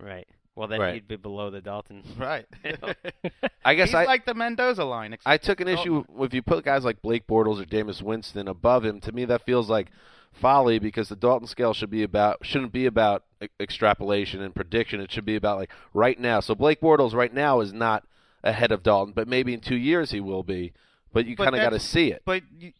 [0.00, 0.26] Right.
[0.56, 0.94] Well, then Right.
[0.94, 2.02] he'd be below the Dalton.
[2.18, 2.46] Right.
[3.64, 5.16] I guess He's I like the Mendoza line.
[5.26, 5.82] I took an Dalton.
[5.82, 9.00] issue if you put guys like Blake Bortles or Jameis Winston above him.
[9.00, 9.88] To me, that feels like
[10.34, 15.00] folly because the Dalton scale should be about shouldn't be about e- extrapolation and prediction.
[15.00, 16.40] It should be about like right now.
[16.40, 18.04] So Blake Bortles right now is not
[18.42, 20.72] ahead of Dalton, but maybe in two years he will be.
[21.12, 22.22] But you kind of got to see it.
[22.24, 22.72] But you,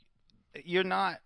[0.64, 1.20] you're not.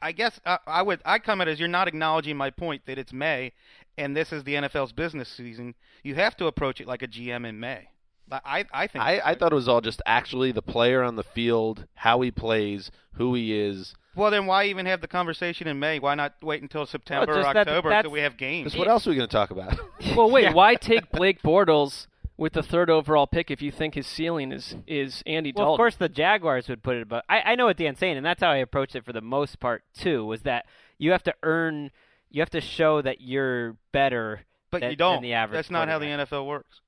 [0.00, 1.00] I- guess I, I would.
[1.04, 3.52] I come at it as you're not acknowledging my point that it's May,
[3.98, 5.74] and this is the NFL's business season.
[6.04, 7.88] You have to approach it like a GM in May.
[8.30, 11.24] I I think I, I thought it was all just actually the player on the
[11.24, 13.94] field, how he plays, who he is.
[14.14, 15.98] Well, then why even have the conversation in May?
[15.98, 18.64] Why not wait until September or just that- October that's- until we have games?
[18.72, 19.78] Because what else are we going to talk about?
[20.16, 20.52] Well, wait.
[20.54, 24.74] Why take Blake Bortles with the third overall pick if you think his ceiling is
[24.86, 25.74] is Andy Well, Dalton?
[25.74, 27.22] of course, the Jaguars would put it above.
[27.28, 29.60] I, I know what Dan's saying, and that's how I approached it for the most
[29.60, 30.24] part too.
[30.26, 30.66] Was that
[30.98, 31.90] you have to earn,
[32.30, 34.42] you have to show that you're better.
[34.70, 35.16] but than, you don't.
[35.16, 35.56] Than the average.
[35.58, 36.06] That's not how the.
[36.06, 36.80] NFL works.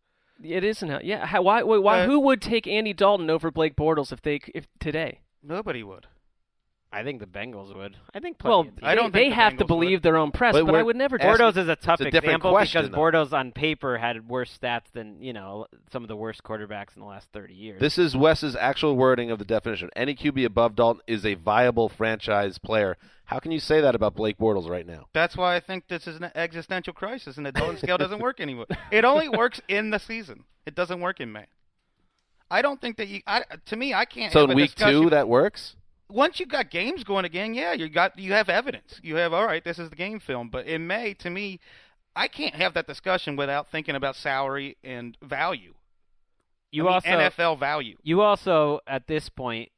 [0.42, 0.88] It isn't.
[0.88, 1.24] How, yeah.
[1.24, 1.62] How, why?
[1.62, 2.00] Wait, why?
[2.02, 5.20] Uh, who would take Andy Dalton over Blake Bortles if they if today?
[5.42, 6.08] Nobody would.
[6.94, 7.96] I think the Bengals would.
[8.14, 8.36] I think.
[8.42, 10.02] Well, of they, I don't they think the have to believe would.
[10.04, 11.20] their own press, But but, I would never.
[11.20, 12.98] asking- Bortles is a tough a example question, because though.
[12.98, 17.00] Bortles on paper had worse stats than you know some of the worst quarterbacks in
[17.00, 17.80] the last thirty years.
[17.80, 19.90] This is Wes's actual wording of the definition.
[19.96, 22.96] Any QB above Dalton is a viable franchise player.
[23.26, 25.06] How can you say that about Blake Bortles right now?
[25.14, 28.38] That's why I think this is an existential crisis, and the Dalton scale doesn't work
[28.40, 28.66] anymore.
[28.90, 30.44] It only works in the season.
[30.66, 31.46] It doesn't work in May.
[32.50, 33.20] I don't think that you.
[33.26, 34.32] I, to me, I can't.
[34.32, 35.74] So have in a week two, that works.
[36.14, 39.00] Once you got games going again, yeah, you got you have evidence.
[39.02, 40.48] You have all right, this is the game film.
[40.48, 41.58] But in May, to me,
[42.14, 45.74] I can't have that discussion without thinking about salary and value.
[46.70, 47.96] you I mean, also NFL value.
[48.02, 49.70] You also, at this point,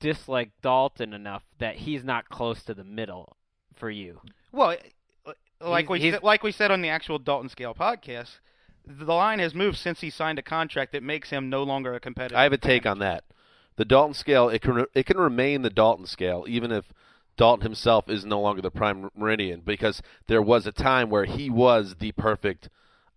[0.00, 3.36] dislike Dalton enough that he's not close to the middle
[3.74, 4.20] for you.
[4.50, 4.76] Well, eh,
[5.26, 8.40] eh, like He's- we he's- said, like we said on the actual Dalton Scale podcast,
[8.84, 12.00] the line has moved since he signed a contract that makes him no longer a
[12.00, 12.36] competitor.
[12.36, 13.22] I have a take on that.
[13.82, 16.92] The Dalton scale it can it can remain the Dalton scale even if
[17.36, 21.50] Dalton himself is no longer the prime meridian because there was a time where he
[21.50, 22.68] was the perfect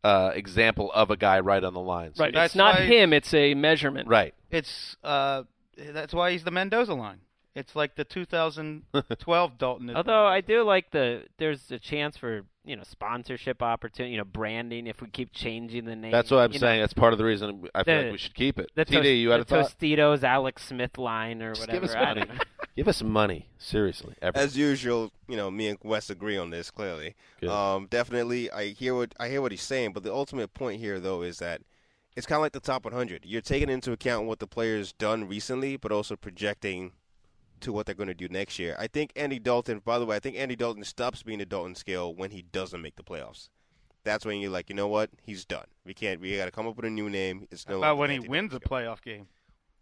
[0.04, 2.15] uh, example of a guy right on the line.
[2.15, 2.34] So- Right.
[2.34, 3.13] That's it's not why- him.
[3.13, 4.08] It's a measurement.
[4.08, 4.34] Right.
[4.49, 5.43] It's uh,
[5.78, 7.19] that's why he's the Mendoza line.
[7.54, 9.95] It's like the 2012 Dalton.
[9.95, 14.23] Although I do like the there's a chance for you know sponsorship opportunity, you know
[14.25, 16.12] branding if we keep changing the name.
[16.12, 16.82] That's what I'm you know, saying.
[16.82, 18.69] That's part of the reason I feel The- like we should keep it.
[18.75, 19.65] The, TD, Tos- you had a thought?
[19.78, 21.88] Tostitos Alex Smith line or Just whatever.
[21.88, 22.25] give us money.
[22.75, 23.47] Give us money.
[23.58, 24.15] Seriously.
[24.21, 24.38] Ever.
[24.38, 27.15] As usual, you know, me and Wes agree on this clearly.
[27.47, 30.99] Um, definitely, I hear what I hear what he's saying, but the ultimate point here,
[30.99, 31.62] though, is that
[32.17, 33.23] it's kind of like the top 100.
[33.25, 36.91] You're taking into account what the player's done recently, but also projecting
[37.65, 38.75] to what they're going to do next year.
[38.80, 39.82] I think Andy Dalton.
[39.84, 42.82] By the way, I think Andy Dalton stops being a Dalton scale when he doesn't
[42.82, 43.49] make the playoffs.
[44.04, 45.10] That's when you're like, you know what?
[45.23, 45.65] He's done.
[45.84, 46.21] We can't.
[46.21, 47.47] We got to come up with a new name.
[47.51, 47.78] It's no.
[47.78, 48.80] about longer when he Andy wins a Dalton scale.
[48.80, 49.28] playoff game.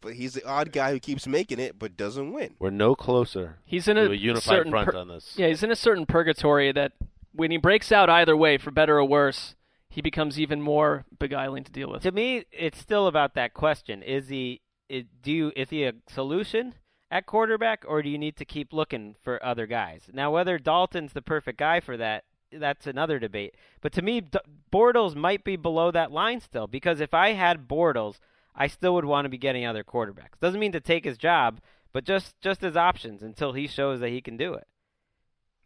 [0.02, 2.56] But he's the odd guy who keeps making it but doesn't win.
[2.60, 5.36] We're no closer He's in to a, a unified front pur- on this.
[5.38, 6.94] Yeah, he's in a certain purgatory that
[7.34, 9.56] when he breaks out either way, for better or worse,
[9.90, 12.04] he becomes even more beguiling to deal with.
[12.04, 14.62] to me, it's still about that question: Is he?
[14.90, 15.52] Is, do you?
[15.56, 16.76] Is he a solution
[17.14, 20.10] at quarterback, or do you need to keep looking for other guys?
[20.12, 23.54] Now, whether Dalton's the perfect guy for that, that's another debate.
[23.82, 24.40] But to me, D-
[24.74, 28.18] Bortles might be below that line still, because if I had Bortles,
[28.56, 30.40] I still would want to be getting other quarterbacks.
[30.42, 31.62] Doesn't mean to take his job,
[31.94, 34.66] but just just as options until he shows that he can do it.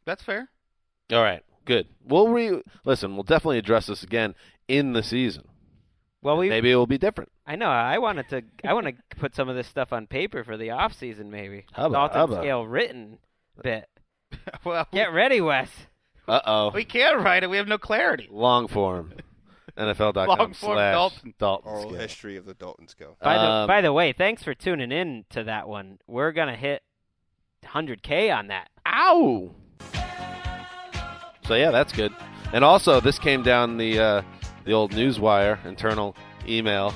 [0.05, 0.49] That's fair.
[1.13, 1.43] All right.
[1.63, 1.88] Good.
[2.03, 3.15] We'll re listen.
[3.15, 4.36] We'll definitely address this again
[4.67, 5.47] in the season.
[6.24, 7.32] Well, we Maybe it will be different.
[7.45, 7.70] I know.
[7.70, 8.41] I wanted to.
[8.65, 11.65] I want to put some of this stuff on paper for the off season, maybe.
[11.74, 13.20] How about- Dalton how about- scale written
[13.63, 13.88] bit.
[14.63, 15.70] well, Get ready, Wes.
[16.28, 16.72] Uh oh.
[16.72, 17.49] we can't write it.
[17.49, 18.28] We have no clarity.
[18.30, 19.13] Long form.
[19.78, 21.34] NFL.com Long form slash Dalton.
[21.39, 21.99] Dalton Oral scale.
[21.99, 23.15] history of the Dalton scale.
[23.22, 25.99] By the Um, by the way, thanks for tuning in to that one.
[26.07, 26.82] We're gonna hit
[27.63, 28.70] 100k on that.
[28.88, 29.51] Ow!
[31.45, 32.11] So yeah, that's good.
[32.53, 34.22] And also, this came down the uh,
[34.68, 36.15] the old newswire internal
[36.47, 36.93] email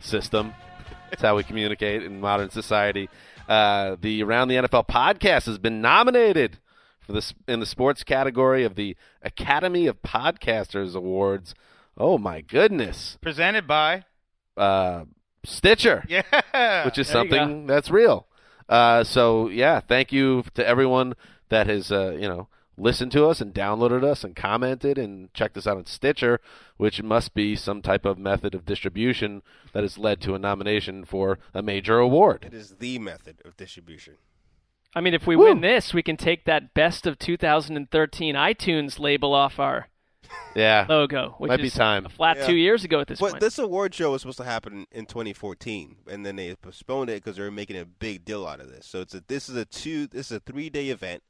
[0.00, 0.52] system.
[1.10, 3.08] That's how we communicate in modern society.
[3.48, 6.58] Uh, the Around the NFL podcast has been nominated
[7.00, 11.54] for this in the sports category of the Academy of Podcasters Awards.
[11.96, 13.16] Oh my goodness!
[13.20, 14.04] Presented by
[14.56, 15.04] Uh,
[15.44, 18.26] Stitcher yeah, which is There something that's real.
[18.68, 21.14] Uh, so yeah, thank you to everyone
[21.50, 25.56] that has uh, you know listened to us and downloaded us and commented and checked
[25.56, 26.40] us out on Stitcher,
[26.76, 31.04] which must be some type of method of distribution that has led to a nomination
[31.04, 32.44] for a major award.
[32.46, 34.14] It is the method of distribution.
[34.94, 35.44] I mean, if we Woo.
[35.46, 39.88] win this, we can take that best of 2013 iTunes label off our
[40.56, 42.06] Yeah, logo, which Might be is time.
[42.06, 42.46] a flat Yeah.
[42.46, 43.40] two years ago at this But point.
[43.40, 47.36] this award show was supposed to happen in 2014, and then they postponed it because
[47.36, 48.86] they were making a big deal out of this.
[48.86, 51.22] So it's a this is a two this is a three day event,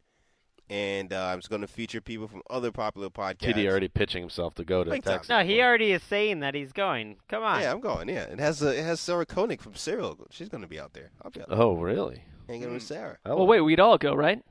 [0.70, 3.54] and uh, it's going to feature people from other popular podcasts.
[3.54, 5.14] TD already pitching himself to go to Big time.
[5.14, 5.28] Texas.
[5.28, 7.16] No, he already is saying that he's going.
[7.28, 7.60] Come on.
[7.60, 8.08] Yeah, I'm going.
[8.08, 10.18] Yeah, it has uh, it has Sarah Koenig from Serial.
[10.30, 11.10] She's going to be out there.
[11.22, 12.24] I'll be out there Oh, really?
[12.48, 13.18] hanging with Sarah.
[13.26, 13.36] Oh.
[13.36, 14.42] well, wait, we'd all go, right?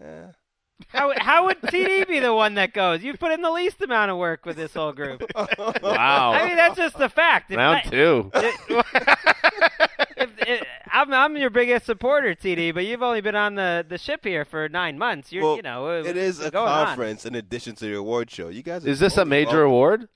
[0.00, 0.32] Yeah.
[0.88, 3.02] How how would TD be the one that goes?
[3.02, 5.22] You've put in the least amount of work with this whole group.
[5.82, 6.32] Wow.
[6.32, 7.50] I mean, that's just the fact.
[7.50, 8.30] If Round I- two.
[10.16, 13.98] if, if, I'm I'm your biggest supporter, TD, but you've only been on the, the
[13.98, 15.32] ship here for nine months.
[15.32, 16.86] You're Well, you know uh, it is a going on.
[16.86, 18.48] conference in addition to the award show.
[18.48, 19.66] You guys are Is this a major welcome.
[19.66, 20.08] award?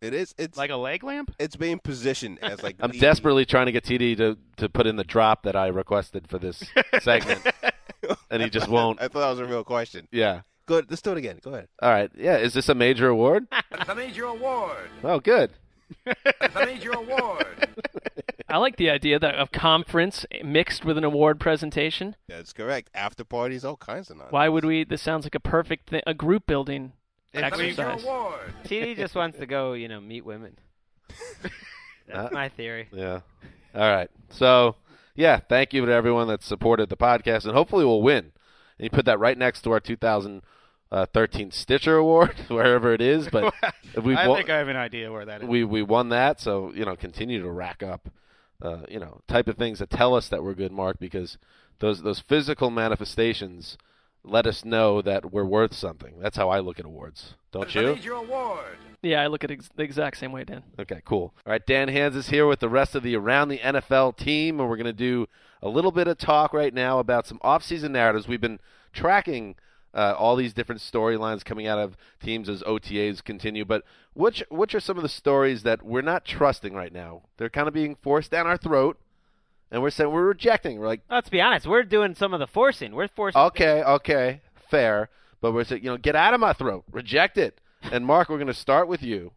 [0.00, 0.32] It is.
[0.38, 1.34] It's like a leg lamp.
[1.40, 2.76] it's being positioned as like.
[2.80, 5.66] I'm the- desperately trying to get TD to, to put in the drop that I
[5.66, 6.62] requested for this
[7.00, 7.44] segment,
[8.30, 9.00] and he just won't.
[9.02, 10.06] I thought that was a real question.
[10.12, 10.42] Yeah.
[10.66, 10.90] Good.
[10.90, 11.38] Let's do it again.
[11.42, 11.66] Go ahead.
[11.82, 12.10] All right.
[12.16, 12.36] Yeah.
[12.36, 13.46] Is this a major award?
[13.86, 14.90] The major award.
[15.02, 15.50] Oh, good.
[16.04, 17.68] The your award.
[18.48, 22.16] I like the idea that of conference mixed with an award presentation.
[22.28, 22.90] That's correct.
[22.94, 24.32] After parties, all kinds of nonsense.
[24.32, 24.84] Why would we?
[24.84, 26.92] This sounds like a perfect thing, a group building
[27.32, 28.04] The major exercise.
[28.04, 28.54] award.
[28.64, 30.58] TD just wants to go, you know, meet women.
[32.06, 32.88] That's Uh, my theory.
[32.92, 33.20] Yeah.
[33.74, 34.10] All right.
[34.30, 34.76] So,
[35.14, 38.32] yeah, thank you to everyone that supported the podcast, and hopefully we'll win.
[38.78, 39.80] And you put that right next to our
[40.90, 43.28] 2013 Stitcher Award, wherever it is.
[43.28, 43.52] But
[44.02, 45.48] we I won, think I have an idea where that is.
[45.48, 48.08] we we won that, so you know, continue to rack up,
[48.62, 51.38] uh, you know, type of things that tell us that we're good, Marc, because
[51.80, 53.76] those those physical manifestations
[54.24, 56.14] let us know that we're worth something.
[56.20, 57.94] That's how I look at awards, don't The you?
[57.94, 58.76] major award.
[59.00, 60.64] Yeah, I look at ex- the exact same way, Dan.
[60.78, 61.32] Okay, cool.
[61.46, 64.58] All right, Dan Hanzus is here with the rest of the Around the NFL team,
[64.58, 65.28] and we're going to do
[65.62, 68.26] a little bit of talk right now about some off-season narratives.
[68.26, 68.58] We've been
[68.92, 69.54] tracking
[69.94, 73.82] uh, all these different storylines coming out of teams as OTAs continue, but
[74.14, 77.22] which which are some of the stories that we're not trusting right now?
[77.36, 78.98] They're kind of being forced down our throat,
[79.70, 80.78] and we're saying we're rejecting.
[80.78, 81.66] We're like, Let's be honest.
[81.66, 82.92] We're doing some of the forcing.
[82.94, 83.40] We're forcing.
[83.40, 85.08] okay, okay, fair,
[85.40, 87.60] but we're saying, you know, get out of my throat, reject it.
[87.82, 89.32] And Marc, we're going to start with you.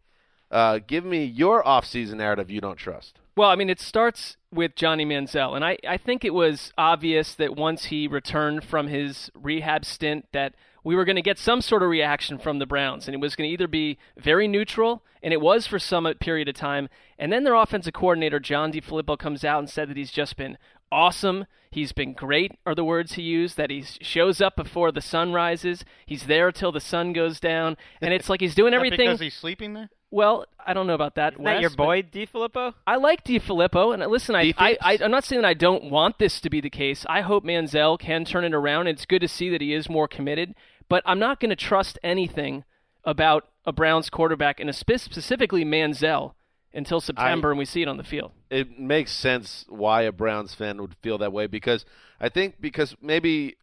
[0.52, 3.18] Uh, give me your off-season narrative you don't trust.
[3.34, 7.34] Well, I mean, it starts with Johnny Manziel, and I, I think it was obvious
[7.36, 11.62] that once he returned from his rehab stint, that we were going to get some
[11.62, 15.02] sort of reaction from the Browns, and it was going to either be very neutral,
[15.22, 19.18] and it was for some period of time, and then their offensive coordinator John DiFilippo
[19.18, 20.58] comes out and said that he's just been
[20.90, 21.46] awesome.
[21.70, 23.56] He's been great, are the words he used.
[23.56, 25.86] That he shows up before the sun rises.
[26.04, 29.06] He's there till the sun goes down, and it's like he's doing everything.
[29.06, 29.88] because he's sleeping there.
[30.12, 31.32] Well, I don't know about that.
[31.32, 32.74] Isn't that your but- boy DiFilippo?
[32.86, 34.78] I like DiFilippo, and listen, I, I, D-Fips?
[34.82, 37.06] I, I'm not saying that I don't want this to be the case.
[37.08, 38.86] I hope Manziel can turn it around.
[38.88, 40.54] It's good to see that he is more committed,
[40.88, 42.64] but I'm not going to trust anything
[43.04, 46.34] about a Browns quarterback, and a spe- specifically Manziel,
[46.74, 48.32] until September and we see it on the field.
[48.50, 51.84] It makes sense why a Browns fan would feel that way because
[52.20, 53.54] I think because maybe a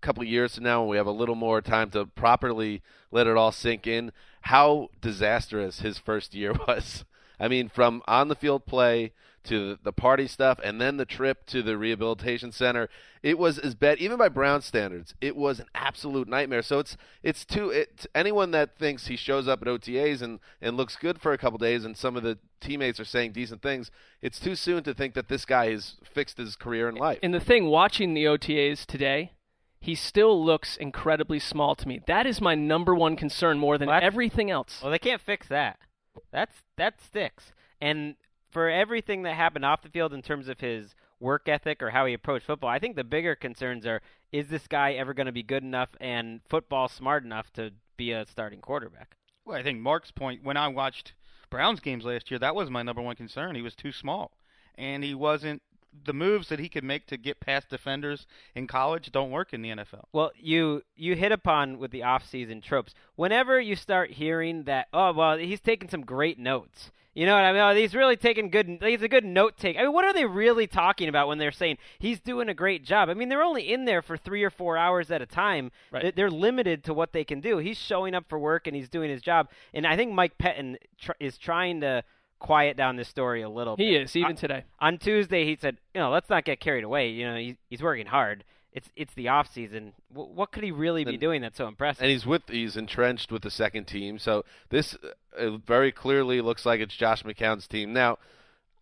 [0.00, 3.26] couple of years from now when we have a little more time to properly let
[3.26, 7.04] it all sink in how disastrous his first year was.
[7.38, 11.46] I mean, from on the field play to the party stuff and then the trip
[11.46, 12.90] to the rehabilitation center,
[13.22, 15.14] it was as bad even by Brown standards.
[15.20, 16.62] It was an absolute nightmare.
[16.62, 20.76] So it's it's too it anyone that thinks he shows up at OTAs and and
[20.76, 23.90] looks good for a couple days and some of the teammates are saying decent things,
[24.20, 27.18] it's too soon to think that this guy has fixed his career in life.
[27.22, 29.32] And the thing, watching the OTAs today,
[29.80, 32.00] he still looks incredibly small to me.
[32.06, 34.80] That is my number one concern more than Well, everything else.
[34.82, 35.78] Well, they can't fix that.
[36.30, 37.52] That's that sticks.
[37.80, 38.16] And
[38.50, 42.06] for everything that happened off the field in terms of his work ethic or how
[42.06, 44.02] he approached football, I think the bigger concerns are
[44.32, 48.12] is this guy ever going to be good enough and football smart enough to be
[48.12, 49.16] a starting quarterback?
[49.44, 51.14] Well, I think Marc's point when I watched
[51.48, 53.56] Browns games last year, that was my number one concern.
[53.56, 54.32] He was too small,
[54.76, 55.62] and he wasn't.
[56.04, 59.60] The moves that he could make to get past defenders in college don't work in
[59.62, 60.04] the NFL.
[60.12, 62.94] Well, you you hit upon with the off-season tropes.
[63.16, 66.90] Whenever you start hearing that, oh well, he's taking some great notes.
[67.12, 67.60] You know what I mean?
[67.60, 68.78] Oh, he's really taking good.
[68.80, 69.76] He's a good note take.
[69.76, 72.84] I mean, what are they really talking about when they're saying he's doing a great
[72.84, 73.08] job?
[73.08, 75.72] I mean, they're only in there for three or four hours at a time.
[75.90, 76.04] Right.
[76.04, 77.58] They- They're limited to what they can do.
[77.58, 79.48] He's showing up for work and he's doing his job.
[79.74, 82.04] And I think Mike Pettine tr- is trying to
[82.40, 83.76] quiet down this story a little.
[83.76, 84.02] He bit.
[84.02, 84.64] is even On- today.
[84.80, 87.10] on Tuesday, he said, "You know, let's not get carried away.
[87.10, 88.42] You know, he's, he's working hard.
[88.72, 89.92] It's it's the off season.
[90.12, 93.30] W- what could he really be doing that's so impressive?" and he's with he's entrenched
[93.30, 94.18] with the second team.
[94.18, 94.96] So this
[95.38, 97.92] uh, very clearly looks like it's Josh McCown's team.
[97.92, 98.18] Now,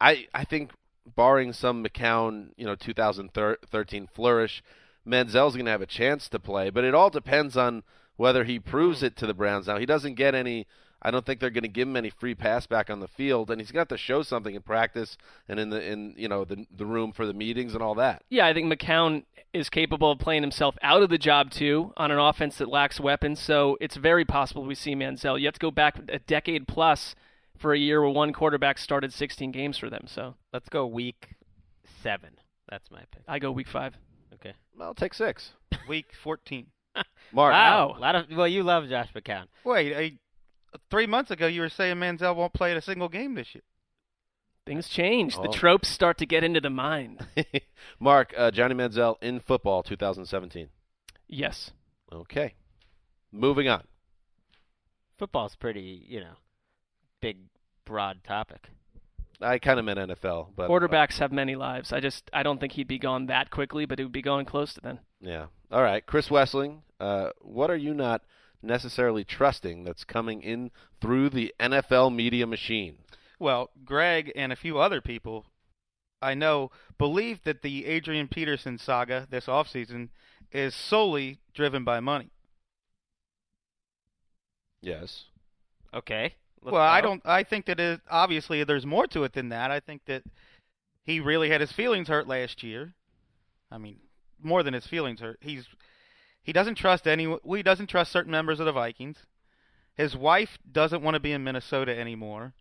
[0.01, 0.71] I I think
[1.17, 4.63] barring some McCown, you know, 2013 flourish,
[5.07, 7.83] Manziel's going to have a chance to play, but it all depends on
[8.17, 9.67] whether he proves it to the Browns.
[9.69, 10.67] Now, he doesn't get any
[11.01, 13.51] I don't think they're going to give him any free pass back on the field,
[13.51, 15.17] and he's got to show something in practice
[15.49, 18.25] and in the in you know the the room for the meetings and all that.
[18.31, 22.11] Yeah, I think McCown is capable of playing himself out of the job too on
[22.11, 23.41] an offense that lacks weapons.
[23.41, 25.39] So it's very possible we see Manziel.
[25.39, 27.15] You have to go back a decade plus
[27.57, 30.05] for a year where one quarterback started 16 games for them.
[30.07, 31.35] So Let's go week
[32.03, 32.31] seven.
[32.69, 33.23] That's my pick.
[33.27, 33.95] I go week five.
[34.35, 34.53] Okay.
[34.77, 35.53] Well, take six.
[35.89, 36.67] Week 14.
[37.33, 37.95] Marc, Wow.
[37.97, 39.45] A lot of well, you love Josh McCown.
[39.65, 40.19] Wait, I,
[40.91, 43.63] three months ago you were saying Manziel won't play a single game this year.
[44.67, 45.35] Things change.
[45.37, 45.53] The Oh.
[45.53, 47.27] tropes start to get into the mind.
[48.01, 50.69] Marc, uh, Johnny Manziel in football 2017.
[51.27, 51.71] Yes.
[52.13, 52.55] Okay.
[53.33, 53.85] Moving on.
[55.19, 56.35] Football's pretty, you know,
[57.21, 57.39] big,
[57.85, 58.71] broad topic.
[59.41, 61.93] I kind of meant NFL, but Quarterbacks have many lives.
[61.93, 64.47] I just I don't think he'd be gone that quickly, but he would be going
[64.47, 64.99] close to then.
[65.21, 65.47] Yeah.
[65.71, 66.79] All right, Chris Wesseling.
[66.99, 68.23] Uh, what are you not
[68.63, 72.99] necessarily trusting that's coming in through the NFL media machine?
[73.39, 75.47] Well, Gregg and a few other people
[76.21, 80.09] I know believe that the Adrian Peterson saga this offseason
[80.53, 82.31] is solely driven by money.
[84.81, 85.25] Yes.
[85.93, 86.35] Okay.
[86.63, 89.71] let's well, I don't I think that it, obviously there's more to it than that.
[89.71, 90.23] I think that
[91.05, 92.95] he really had his feelings hurt last year.
[93.71, 93.99] I mean,
[94.43, 95.39] more than his feelings hurt.
[95.41, 95.67] He's
[96.49, 99.19] he doesn't trust any well, he doesn't trust certain members of the Vikings.
[99.95, 102.55] His wife doesn't want to be in Minnesota anymore.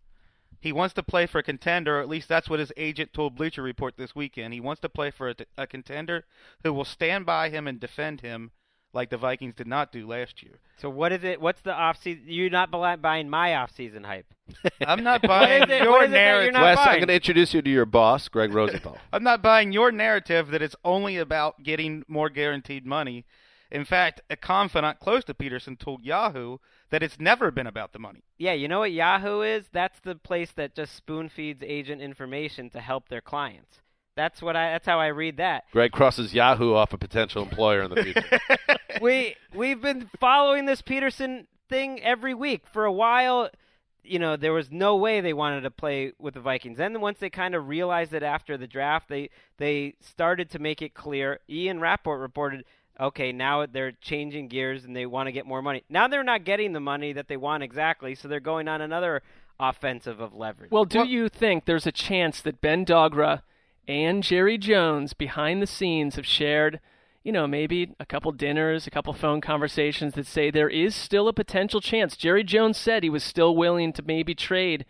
[0.60, 3.34] He wants to play for a contender, or at least that's what his agent told
[3.34, 4.52] Bleacher Report this weekend.
[4.52, 6.26] He wants to play for a, a contender
[6.62, 8.50] who will stand by him and defend him
[8.92, 10.58] like the Vikings did not do last year.
[10.76, 11.40] So what is it?
[11.40, 12.24] What's the off season?
[12.26, 12.70] You're not
[13.00, 14.26] buying my off season hype.
[14.86, 16.52] I'm not buying is it- your what is it that you're narrative.
[16.52, 16.98] not Wes, I'm buying?
[16.98, 18.98] going to introduce you to your boss, Gregg Rosenthal.
[19.14, 23.24] I'm not buying your narrative that it's only about getting more guaranteed money.
[23.70, 26.58] In fact, a confidant close to Peterson told Yahoo
[26.90, 28.24] that it's never been about the money.
[28.38, 29.66] Yeah, you know what Yahoo is?
[29.72, 33.80] That's the place that just spoon feeds agent information to help their clients.
[34.16, 34.70] That's what I.
[34.72, 35.64] That's how I read that.
[35.70, 38.40] Gregg crosses Yahoo off a potential employer in the future.
[39.00, 43.48] we we've been following this Peterson thing every week for a while.
[44.02, 46.78] You know, there was no way they wanted to play with the Vikings.
[46.78, 50.82] Then once they kind of realized it after the draft, they they started to make
[50.82, 51.38] it clear.
[51.48, 52.64] Ian Rapoport reported,
[53.00, 55.84] okay, now they're changing gears and they want to get more money.
[55.88, 59.22] Now they're not getting the money that they want exactly, so they're going on another
[59.60, 60.70] offensive of leverage.
[60.70, 63.42] Well, do you think there's a chance that Ben Dogra
[63.86, 66.80] and Jerry Jones behind the scenes have shared,
[67.24, 71.28] you know, maybe a couple dinners, a couple phone conversations that say there is still
[71.28, 72.16] a potential chance?
[72.16, 74.84] Jerry Jones said he was still willing to maybe trade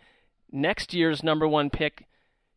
[0.51, 2.05] next year's number one pick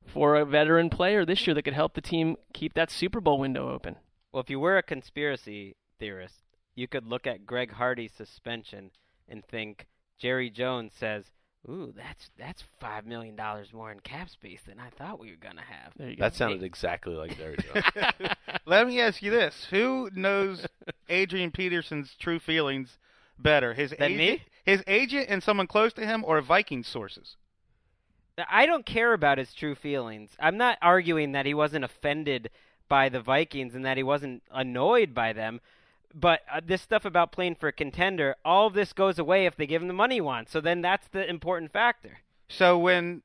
[0.07, 3.39] for a veteran player this year that could help the team keep that Super Bowl
[3.39, 3.97] window open.
[4.33, 6.43] Well, if you were a conspiracy theorist,
[6.75, 8.91] you could look at Greg Hardy's suspension
[9.29, 9.87] and think
[10.19, 11.27] Jerry Jones says,
[11.69, 15.37] "Ooh, that's that's five million dollars more in cap space than I thought we were
[15.37, 16.25] gonna have." There you go.
[16.25, 17.85] that sounded exactly like Jerry Jones.
[18.65, 20.67] Let me ask you this: Who knows
[21.09, 22.99] Adrian Peterson's true feelings
[23.39, 24.43] better, his Than agent, me?
[24.65, 27.37] his agent, and someone close to him, or Viking sources?
[28.49, 30.31] I don't care about his true feelings.
[30.41, 32.49] I'm not arguing that he wasn't offended
[32.89, 35.61] by the Vikings and that he wasn't annoyed by them.
[36.15, 39.57] But uh, this stuff about playing for a contender, all of this goes away if
[39.57, 40.53] they give him the money he wants.
[40.53, 42.19] So then that's the important factor.
[42.49, 43.23] So when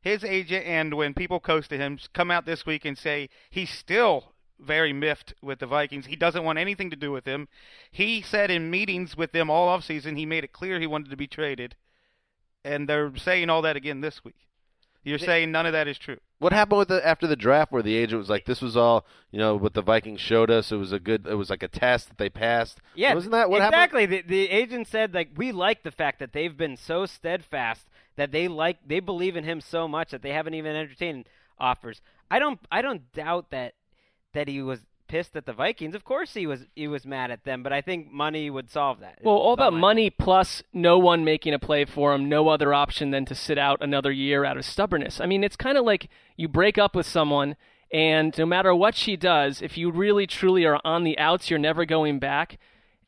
[0.00, 3.70] his agent and when people close to him come out this week and say he's
[3.70, 7.48] still very miffed with the Vikings, he doesn't want anything to do with them.
[7.90, 11.16] He said in meetings with them all offseason he made it clear he wanted to
[11.16, 11.76] be traded,
[12.64, 14.47] and they're saying all that again this week.
[15.08, 16.18] You're saying none of that is true.
[16.38, 19.06] What happened with the after the draft where the agent was like, "This was all
[19.30, 20.70] you know what the Vikings showed us.
[20.70, 21.26] It was a good.
[21.26, 23.82] It was like a test that they passed." Yeah, wasn't that what happened?
[23.82, 24.06] exactly.
[24.06, 28.32] The, the agent said like we like the fact that they've been so steadfast that
[28.32, 31.28] they like they believe in him so much that they haven't even entertained
[31.58, 32.00] offers.
[32.30, 33.74] I don't I don't doubt that
[34.34, 35.94] that he was pissed at the Vikings.
[35.94, 39.00] Of course he was he was mad at them, but I think money would solve
[39.00, 39.18] that.
[39.22, 43.10] Well, all about money plus no one making a play for him, no other option
[43.10, 45.20] than to sit out another year out of stubbornness.
[45.20, 47.56] I mean, it's kind of like you break up with someone,
[47.92, 51.58] and no matter what she does, if you really truly are on the outs, you're
[51.58, 52.58] never going back.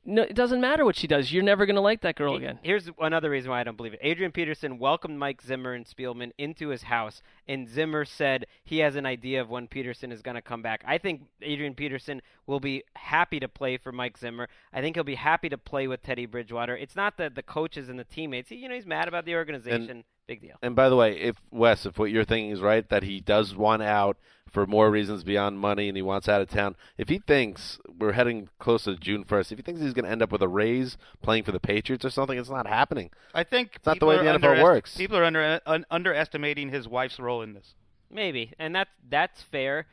[0.04, 1.30] No, it doesn't matter what she does.
[1.30, 2.58] You're never going to like that girl again.
[2.62, 4.00] Here's another reason why I don't believe it.
[4.02, 8.96] Adrian Peterson welcomed Mike Zimmer and Spielman into his house, and Zimmer said he has
[8.96, 10.82] an idea of when Peterson is going to come back.
[10.86, 14.48] I think Adrian Peterson will be happy to play for Mike Zimmer.
[14.72, 16.76] I think he'll be happy to play with Teddy Bridgewater.
[16.76, 18.48] It's not the the coaches and the teammates.
[18.48, 20.04] He, you know, he's mad about the organization.
[20.30, 20.54] Big deal.
[20.62, 23.56] And by the way, if Wes, if what you're thinking is right, that he does
[23.56, 24.16] want out
[24.48, 26.76] for more reasons beyond money, and he wants out of town.
[26.96, 30.10] If he thinks we're heading close to June first, if he thinks he's going to
[30.10, 33.10] end up with a raise playing for the Patriots or something, it's not happening.
[33.34, 34.96] I think It's not the way the NFL works.
[34.96, 37.74] People are under un, underestimating his wife's role in this.
[38.08, 39.86] Maybe, and that's that's fair.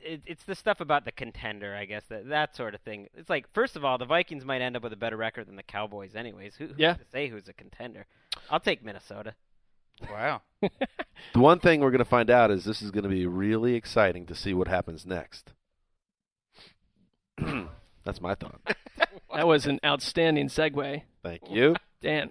[0.00, 3.08] It, it's the stuff about the contender, I guess that that sort of thing.
[3.14, 5.56] It's like, first of all, the Vikings might end up with a better record than
[5.56, 6.56] the Cowboys, anyways.
[6.56, 6.94] Who, who's Yeah.
[6.94, 8.06] to say who's a contender?
[8.50, 9.34] I'll take Minnesota.
[10.10, 10.42] Wow.
[11.32, 13.74] The one thing we're going to find out is this is going to be really
[13.74, 15.52] exciting to see what happens next.
[18.04, 18.60] That's my thought.
[19.34, 21.02] That was an outstanding segue.
[21.22, 21.76] Thank you.
[22.00, 22.30] Dan.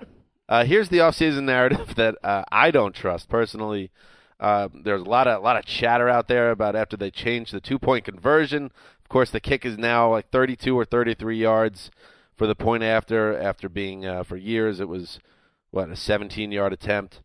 [0.50, 3.92] Uh, here's the offseason narrative that uh, I don't trust personally.
[4.40, 7.54] Uh, there's a lot of a lot of chatter out there about after they changed
[7.54, 8.72] the two point conversion.
[9.00, 11.92] Of course, the kick is now like 32 or 33 yards
[12.36, 13.38] for the point after.
[13.38, 15.20] After being uh, for years, it was
[15.70, 17.22] what a 17 yard attempt.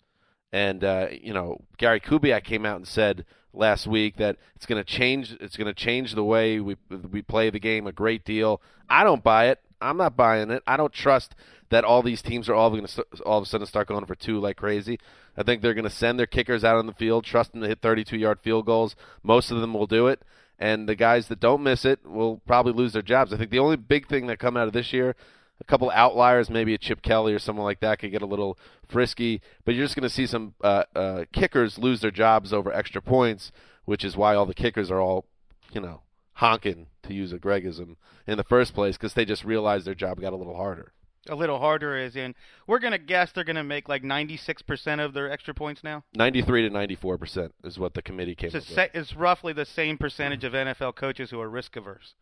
[0.53, 4.83] And uh, you know, Gary Kubiak came out and said last week that it's going
[4.83, 5.37] to change.
[5.41, 6.77] It's going to change the way we
[7.11, 8.61] we play the game a great deal.
[8.89, 9.61] I don't buy it.
[9.81, 10.63] I'm not buying it.
[10.67, 11.35] I don't trust
[11.71, 14.15] that all these teams are all going to all of a sudden start going for
[14.15, 14.99] two like crazy.
[15.37, 17.69] I think they're going to send their kickers out on the field, trust them to
[17.69, 18.97] hit 32 yard field goals.
[19.23, 20.23] Most of them will do it,
[20.59, 23.33] and the guys that don't miss it will probably lose their jobs.
[23.33, 25.15] I think the only big thing that come out of this year
[25.61, 28.59] a couple outliers, maybe a Chip Kelly or someone like that could get a little
[28.89, 32.73] frisky, but you're just going to see some uh, uh, kickers lose their jobs over
[32.73, 33.53] extra points,
[33.85, 35.27] which is why all the kickers are all,
[35.73, 36.01] you know,
[36.35, 37.97] honking to use a Gregism
[38.27, 40.93] in the first place because they just realized their job got a little harder.
[41.29, 42.35] A little harder is in.
[42.67, 46.03] We're gonna guess they're gonna make like 96% of their extra points now.
[46.15, 48.75] 93 to 94 percent is what the committee came It's, up with.
[48.75, 52.15] sa- it's roughly the same percentage of NFL coaches who are risk averse.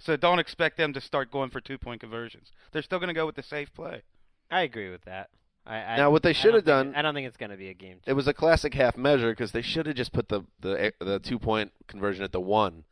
[0.00, 2.50] So don't expect them to start going for two point conversions.
[2.72, 4.02] They're still gonna go with the safe play.
[4.50, 5.30] I agree with that.
[5.66, 7.50] I, I, Now, what they should have think it- done- I don't think it's going
[7.50, 7.98] to be a game.
[8.06, 11.18] It was a classic half measure because they should have just put the the the
[11.20, 12.84] two point conversion at the one,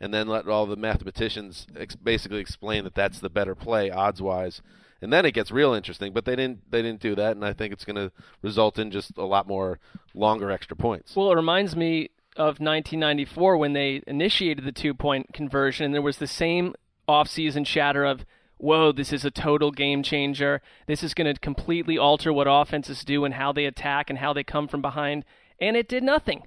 [0.00, 4.22] and then let all the mathematicians ex- basically explain that that's the better play odds
[4.22, 4.62] wise,
[5.02, 6.14] and then it gets real interesting.
[6.14, 8.10] But they didn't they didn't do that, and I think it's going to
[8.42, 9.78] result in just a lot more
[10.14, 11.14] longer extra points.
[11.14, 16.02] Well, it reminds me of 1994 when they initiated the two point conversion, and there
[16.02, 16.74] was the same
[17.08, 18.24] off-season chatter of,
[18.58, 20.60] whoa, this is a total game changer.
[20.86, 24.32] This is going to completely alter what offenses do and how they attack and how
[24.32, 25.24] they come from behind.
[25.60, 26.42] And it did nothing.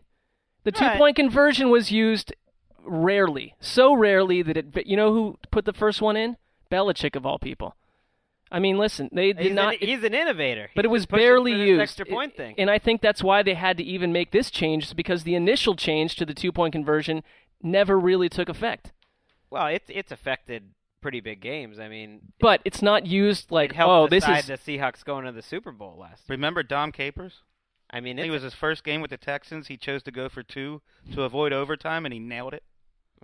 [0.63, 2.33] The two point conversion was used
[2.85, 6.37] rarely, so rarely that it, you know who put the first one in?
[6.71, 7.75] Belichick, of all people.
[8.51, 9.73] I mean, listen, they did He's, not.
[9.75, 10.69] an, he's an innovator.
[10.75, 11.81] But it was barely used.
[11.81, 12.55] Extra point thing.
[12.57, 15.35] And I think that's why they had to even make this change is because the
[15.35, 17.23] initial change to the two point conversion
[17.61, 18.91] never really took effect.
[19.49, 20.71] well, it's it's affected
[21.01, 21.79] pretty big games.
[21.79, 25.31] I mean, But it's not used like it oh this is the Seahawks going to
[25.31, 26.23] the Super Bowl last.
[26.27, 27.43] Remember Dom Capers?
[27.91, 29.67] I mean, I think it's it was his first game with the Texans.
[29.67, 30.81] He chose to go for two
[31.13, 32.63] to avoid overtime, and he nailed it.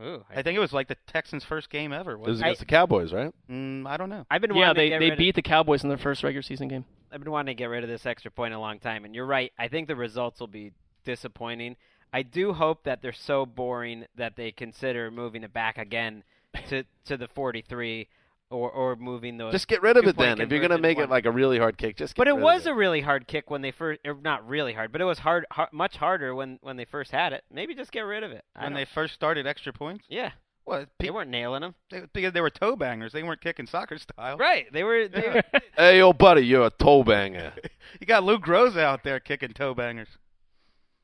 [0.02, 2.14] Ooh, I think it was like the Texans' first game ever.
[2.14, 3.34] It was wasn't against the Cowboys, right?
[3.50, 4.26] Mm, I don't know.
[4.30, 5.98] I've been yeah wanting they to get they rid beat of, the Cowboys in their
[5.98, 6.86] first regular season game.
[7.12, 9.26] I've been wanting to get rid of this extra point a long time, and you're
[9.26, 9.54] right.
[9.58, 10.74] I think the results will be
[11.06, 11.78] disappointing.
[12.12, 16.24] I do hope that they're so boring that they consider moving it back again
[16.70, 18.08] to to the 43
[18.52, 20.39] or or moving the Just get rid of it then.
[20.39, 21.06] If you're going to make one.
[21.06, 22.16] it like a really hard kick, just.
[22.16, 22.72] Get But it rid was of it.
[22.72, 25.20] a really hard kick when they first, or er, not really hard, but it was
[25.20, 27.43] hard, har much harder when when they first had it.
[27.52, 28.43] Maybe just get rid of it.
[28.56, 30.32] I When don't- they first started extra points, yeah,
[30.66, 31.76] well, they weren't nailing them.
[31.91, 33.14] they, because they were toe bangers.
[33.14, 34.38] They weren't kicking soccer style.
[34.38, 35.08] Right, they were.
[35.08, 35.22] They
[35.54, 37.54] were Hey, yo, buddy, you're a toe banger.
[38.02, 40.08] You got Luke Rose out there kicking toe bangers.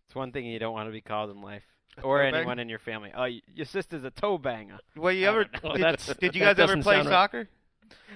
[0.07, 1.70] it's one thing you don't want to be called in life, A
[2.03, 2.37] or toe banger?
[2.37, 3.11] anyone in your family.
[3.15, 4.79] Oh, your sister's a toe banger.
[4.95, 7.13] Well, you I ever did, That's- did you guys ever play sound right.
[7.13, 7.49] soccer?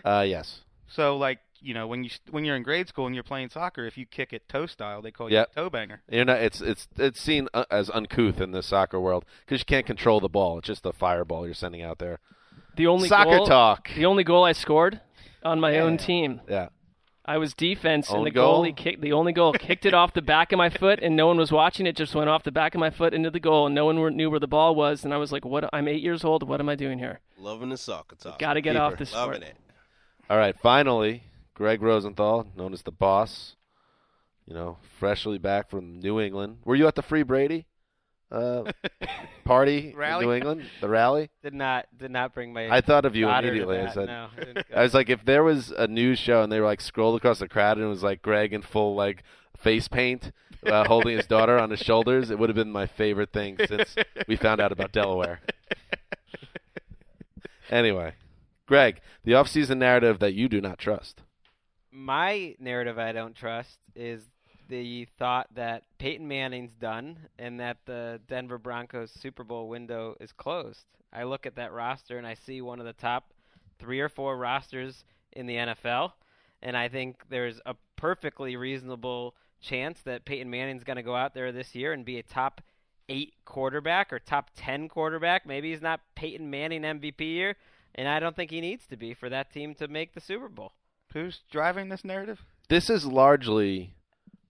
[0.03, 0.61] Uh, yes.
[0.88, 3.86] So like you know when you when you're in grade school and you're playing soccer,
[3.86, 5.49] if you kick it toe style, they call Yep.
[5.55, 6.01] you a toe banger.
[6.09, 9.65] You know, it's it's it's seen uh, as uncouth in the soccer world because you
[9.65, 10.59] can't control the ball.
[10.59, 12.19] It's just a fireball you're sending out there.
[12.78, 13.89] The only Soccer goal, talk.
[13.95, 14.99] The only goal I scored
[15.43, 16.41] on my own team.
[16.49, 16.67] Yeah.
[17.28, 18.63] I was defense, Own and the goal?
[18.63, 19.01] goalie kicked.
[19.01, 21.51] The only goal kicked it off the back of my foot, and no one was
[21.51, 21.88] watching.
[21.88, 24.15] It just went off the back of my foot into the goal, and no one
[24.15, 25.03] knew where the ball was.
[25.03, 25.67] And I was like, "What?
[25.73, 26.47] I'm eight years old.
[26.47, 27.21] What am I doing here?
[27.38, 28.38] Loving the soccer talk.
[28.38, 28.84] Got to get Keeper.
[28.84, 29.57] off this sport." Loving it.
[30.30, 31.23] All right, finally,
[31.55, 33.55] Gregg Rosenthal, known as the boss,
[34.45, 36.57] you know, freshly back from New England.
[36.63, 37.65] Were you at the Free Brady
[38.32, 38.63] uh,
[39.45, 40.65] party in New England?
[40.82, 41.30] The rally?
[41.43, 42.69] Did not did not bring my.
[42.69, 43.80] I thought of you daughter to immediately.
[43.80, 44.76] I that, said, no, I didn't go.
[44.76, 47.39] I was like, if there was a news show and they were like scrolled across
[47.39, 49.23] the crowd and it was like Gregg in full like
[49.57, 50.32] face paint,
[50.65, 53.95] uh, holding his daughter on his shoulders, it would have been my favorite thing since
[54.28, 55.41] we found out about Delaware.
[57.69, 58.13] Anyway,
[58.67, 61.21] Gregg, the off-season narrative that you do not trust.
[61.91, 64.21] my narrative I don't trust is
[64.68, 70.32] the thought that Peyton Manning's done and that the Denver Broncos Super Bowl window is
[70.32, 70.86] closed.
[71.13, 73.34] I look at that roster and I see one of the top
[73.80, 76.13] three or four rosters in the NFL,
[76.61, 81.34] and I think there's a perfectly reasonable chance that Peyton Manning's going to go out
[81.34, 82.61] there this year and be a top
[83.09, 85.45] eight quarterback or top 10 quarterback.
[85.45, 87.55] Maybe he's not Peyton Manning MVP year,
[87.93, 90.49] and I don't think he needs to be for that team to make the Super
[90.49, 90.74] Bowl.
[91.13, 92.41] Who's driving this narrative?
[92.68, 93.93] This is largely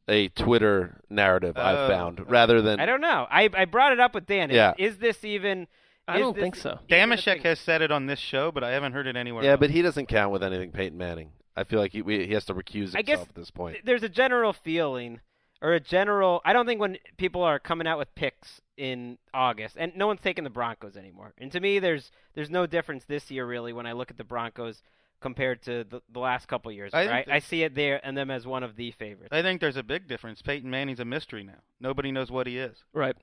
[0.08, 1.88] a Twitter narrative I've Oh.
[1.88, 3.28] found, rather than I don't know.
[3.30, 4.50] I I brought it up with Dan.
[4.50, 4.74] Yeah.
[4.78, 5.68] is this even?
[6.08, 6.80] I don't think so.
[6.88, 9.44] even Damashek has said it on this show, but I haven't heard it anywhere.
[9.44, 9.60] Yeah, else.
[9.60, 11.32] but he doesn't count with anything Peyton Manning.
[11.56, 13.78] I feel like he we, he has to recuse himself I guess at this point.
[13.84, 15.22] There's a general feeling,
[15.62, 16.42] or a general.
[16.46, 20.20] I don't think when people are coming out with picks in August, and no one's
[20.22, 21.34] taking the Broncos anymore.
[21.40, 24.24] And to me, there's there's no difference this year really when I look at the
[24.24, 24.84] Broncos
[25.26, 26.94] compared to the, the last couple years.
[26.94, 27.26] I right?
[27.26, 29.30] that- I see it there and them as one of the favorites.
[29.32, 30.44] I think there's a big difference.
[30.44, 31.64] Peyton Manning's a mystery now.
[31.80, 32.84] Nobody knows what he is.
[32.94, 33.16] Right.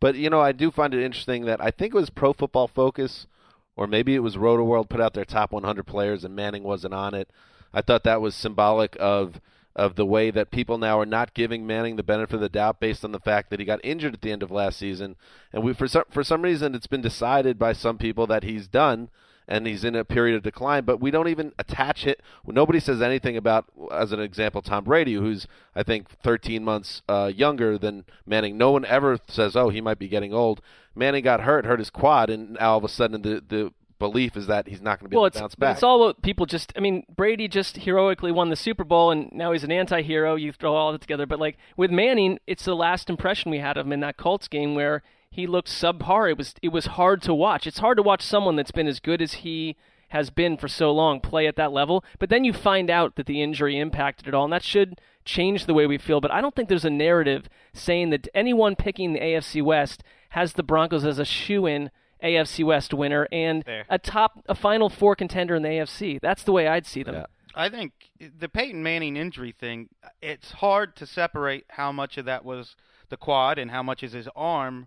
[0.00, 2.66] But you know, I do find it interesting that I think it was Pro Football
[2.66, 3.28] Focus,
[3.76, 6.94] or maybe it was Roto World put out their top 100 players, and Manning wasn't
[6.94, 7.30] on it.
[7.72, 9.40] I thought that was symbolic of
[9.76, 12.80] of the way that people now are not giving Manning the benefit of the doubt
[12.80, 15.14] based on the fact that he got injured at the end of last season,
[15.52, 18.66] and we for some for some reason it's been decided by some people that he's
[18.66, 19.10] done
[19.50, 20.84] and he's in a period of decline.
[20.84, 22.22] But we don't even attach it.
[22.46, 27.30] Nobody says anything about, as an example, Tom Brady, who's I think 13 months uh,
[27.34, 28.56] younger than Manning.
[28.56, 30.62] No one ever says, "Oh, he might be getting old."
[30.94, 34.36] Manning got hurt, hurt his quad, and now all of a sudden the the belief
[34.36, 35.74] is that he's not going to be well, able to bounce back.
[35.74, 36.72] it's all about people just.
[36.76, 40.36] I mean, Brady just heroically won the Super Bowl, and now he's an anti-hero.
[40.36, 43.76] You throw all that together, but like with Manning, it's the last impression we had
[43.76, 46.30] of him in that Colts game where he looked subpar.
[46.30, 47.66] It was it was hard to watch.
[47.66, 49.76] It's hard to watch someone that's been as good as he
[50.08, 52.04] has been for so long play at that level.
[52.18, 55.66] But then you find out that the injury impacted it all, and that should change
[55.66, 56.20] the way we feel.
[56.20, 60.54] But I don't think there's a narrative saying that anyone picking the AFC West has
[60.54, 61.90] the Broncos as a shoe-in
[62.22, 63.84] AFC West winner and Fair.
[63.88, 66.20] a top, a Final Four contender in the AFC.
[66.20, 67.14] That's the way I'd see them.
[67.14, 67.26] Yeah.
[67.54, 67.92] I think
[68.38, 69.88] the Peyton Manning injury thing,
[70.20, 72.74] it's hard to separate how much of that was
[73.08, 74.86] the quad and how much is his arm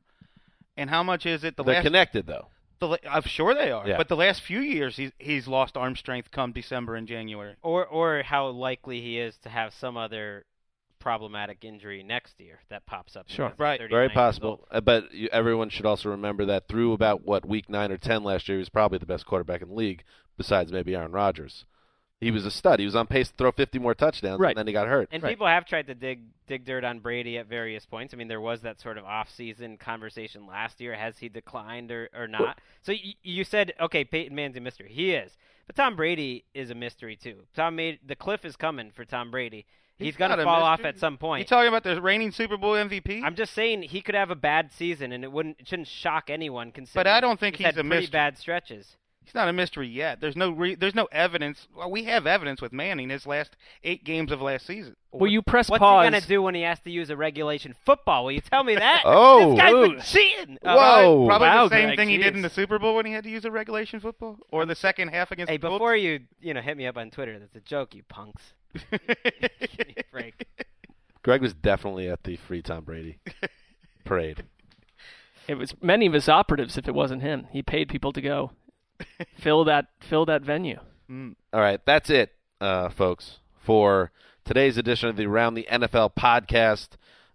[0.77, 2.47] and how much is it the They're last connected though.
[2.79, 3.87] the, I'm sure they are.
[3.87, 3.97] Yeah.
[3.97, 7.55] But the last few years he's he's lost arm strength come December and January.
[7.61, 10.45] or or how likely he is to have some other
[10.99, 13.25] problematic injury next year that pops up.
[13.29, 13.51] Sure.
[13.57, 13.79] Right.
[13.89, 14.65] Very possible.
[14.71, 18.23] Uh, But you, everyone should also remember that through about what week nine or ten
[18.23, 20.03] last year, he was probably the best quarterback in the league,
[20.37, 21.65] besides maybe Aaron Rodgers.
[22.23, 22.79] He was a stud.
[22.79, 24.51] He was on pace to throw 50 more touchdowns, Right.
[24.51, 25.09] and then he got hurt.
[25.11, 25.31] And Right.
[25.31, 28.13] people have tried to dig dig dirt on Brady at various points.
[28.13, 30.93] I mean, there was that sort of off-season conversation last year.
[30.95, 32.59] Has he declined or, or not?
[32.81, 34.89] So y- you said, okay, Peyton Manning's a mystery.
[34.91, 37.45] He is, but Tom Brady is a mystery too.
[37.55, 39.65] Tom made the cliff is coming for Tom Brady.
[39.95, 41.41] He's, He's gonna fall off at some point.
[41.41, 43.21] You talking about the reigning Super Bowl MVP?
[43.23, 46.29] I'm just saying he could have a bad season, and it wouldn't it shouldn't shock
[46.29, 46.71] anyone.
[46.71, 48.11] Considering But I don't think he's, he's had a pretty mystery.
[48.11, 48.97] bad stretches.
[49.25, 50.19] He's not a mystery yet.
[50.19, 51.67] There's no re- there's no evidence.
[51.75, 54.95] Well, we have evidence with Manning his last eight games of last season.
[55.11, 55.79] Will you press pause?
[55.79, 58.25] What's he gonna do when he has to use a regulation football?
[58.25, 59.03] Will you tell me that?
[59.05, 59.51] Oh.
[59.51, 60.57] this guy's been cheating.
[60.61, 60.73] Whoa.
[60.75, 63.13] Probably, probably Wow, the same Gregg, thing he did in the Super Bowl when he
[63.13, 65.79] had to use a regulation football, or the second half against Hey, the Colts.
[65.79, 68.53] before you you know hit me up on Twitter, that's a joke, you punks.
[68.91, 68.99] Give
[70.11, 70.45] break.
[71.23, 73.19] Gregg was definitely at the free Tom Brady
[74.03, 74.43] parade.
[75.45, 76.77] It was many of his operatives.
[76.77, 78.51] If it wasn't him, he paid people to go
[79.37, 80.79] fill that fill that venue.
[81.09, 84.11] All right, that's it, uh, folks, for
[84.45, 86.89] today's edition of the Around the NFL podcast.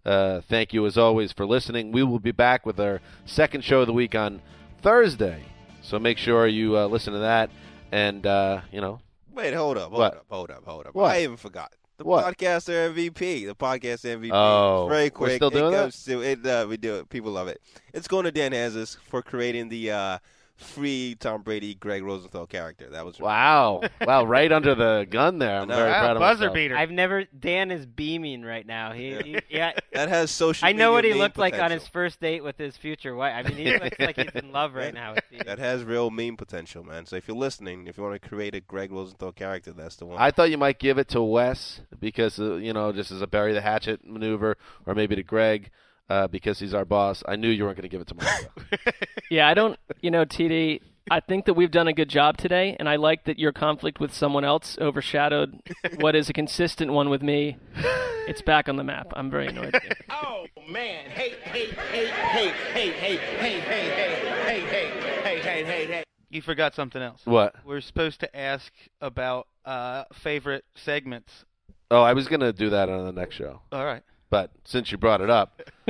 [0.05, 1.91] Uh, thank you, as always, for listening.
[1.93, 4.41] We will be back with our second show of the week on
[4.81, 5.43] Thursday,
[5.81, 7.49] so make sure you uh, listen to that.
[7.91, 8.99] And uh, you know,
[9.33, 10.13] Wait, hold up, hold What?
[10.17, 10.95] up, hold up, hold up.
[10.95, 11.11] What?
[11.15, 11.71] I even forgot.
[11.97, 12.37] The What?
[12.37, 13.45] podcaster MVP.
[13.47, 14.29] The podcast MVP.
[14.33, 15.19] Oh, very quick.
[15.21, 15.35] we're quick.
[15.37, 15.93] still doing it that?
[15.93, 16.45] to it.
[16.45, 17.09] Uh, we do it.
[17.09, 17.61] People love it.
[17.93, 20.17] It's going to Dan Hanzus for creating the uh,
[20.59, 22.89] free Tom Brady, Gregg Rosenthal character.
[22.89, 23.81] That was Wow.
[24.05, 25.59] wow, right under the gun there.
[25.61, 25.75] I'm know.
[25.75, 26.53] very Wow, proud of buzzer myself.
[26.55, 26.77] beater.
[26.77, 27.25] I've never.
[27.37, 28.91] Dan is beaming right now.
[28.93, 29.71] He, he yeah.
[29.93, 30.67] That has social.
[30.67, 33.15] I know media what he meme looked like on his first date with his future
[33.15, 33.33] wife.
[33.35, 35.15] I mean, he looks like he's in love right now.
[35.15, 35.45] With.
[35.45, 37.05] That has real meme potential, man.
[37.05, 40.05] So if you're listening, if you want to create a Gregg Rosenthal character, that's the
[40.05, 40.17] one.
[40.19, 43.27] I thought you might give it to Wes because uh, you know just as a
[43.27, 45.71] bury the hatchet maneuver, or maybe to Gregg
[46.09, 47.23] uh, because he's our boss.
[47.27, 48.47] I knew you weren't going to give it to Mario.
[49.29, 50.81] Yeah, I don't, you know, TD,
[51.11, 53.99] I think that we've done a good job today, and I like that your conflict
[53.99, 55.59] with someone else overshadowed
[55.99, 57.57] what is a consistent one with me.
[58.27, 59.07] It's back on the map.
[59.15, 59.73] I'm very annoyed.
[59.73, 59.93] with.
[60.09, 61.09] Oh man!
[61.09, 66.03] Hey, hey, hey, hey, hey, hey, hey, hey, hey, hey, hey, hey, hey, hey, hey.
[66.29, 67.21] You forgot something else.
[67.25, 67.55] what?
[67.65, 71.45] We're supposed to ask about uh, favorite segments.
[71.89, 74.03] Oh, I was going to do that on the next show, All right.
[74.29, 75.61] But since you brought it up,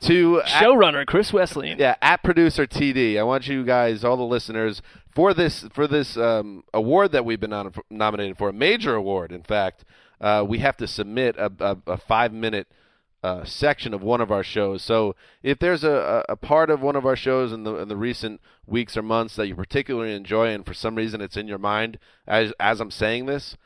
[0.00, 1.78] to Showrunner Chris Wesseling.
[1.78, 4.82] yeah, at producer TD, I want you guys, all the listeners,
[5.14, 9.30] for this for this um, award that we've been nom- nominated for, a major award,
[9.30, 9.84] in fact,
[10.20, 12.66] uh, we have to submit a, a, a five minute
[13.22, 14.82] uh, section of one of our shows.
[14.82, 17.88] So if there's a, a a part of one of our shows in the in
[17.88, 21.46] the recent weeks or months that you particularly enjoy, and for some reason it's in
[21.46, 23.56] your mind as as I'm saying this,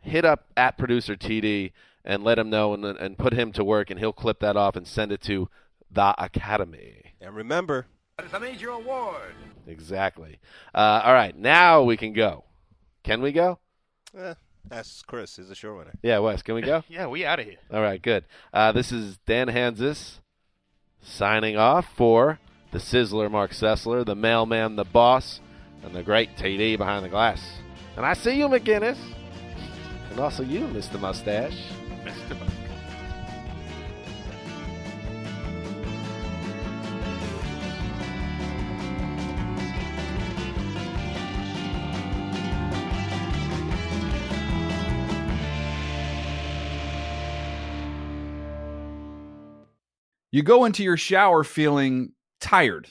[0.00, 1.72] hit up at producer TD
[2.04, 4.76] and let him know and and put him to work, and he'll clip that off
[4.76, 5.48] and send it to
[5.90, 7.14] the Academy.
[7.20, 7.86] and remember,
[8.18, 9.34] It's a major award.
[9.66, 10.38] Exactly.
[10.74, 12.44] Uh, all right, now we can go.
[13.02, 13.58] Can we go?
[14.16, 14.34] eh,
[14.68, 15.36] that's Chris.
[15.36, 15.92] He's a showrunner.
[16.02, 16.82] Yeah, Wes, can we go?
[16.88, 17.58] Yeah, we out of here.
[17.72, 18.24] All right, good.
[18.52, 20.20] Uh, this is Dan Hanzus
[21.02, 22.38] signing off for
[22.72, 25.40] the Sizzler, Marc Sessler, the mailman, the boss,
[25.82, 27.40] and the great TD behind the glass.
[27.96, 28.98] And I see you, McGinnis.
[30.10, 30.98] And also you, Mr.
[30.98, 31.56] Mustache.
[50.34, 52.10] You go into your shower feeling
[52.40, 52.88] tired,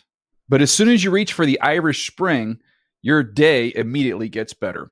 [0.48, 2.62] but as soon as you reach for the Irish Spring,
[3.02, 4.92] your day immediately gets better.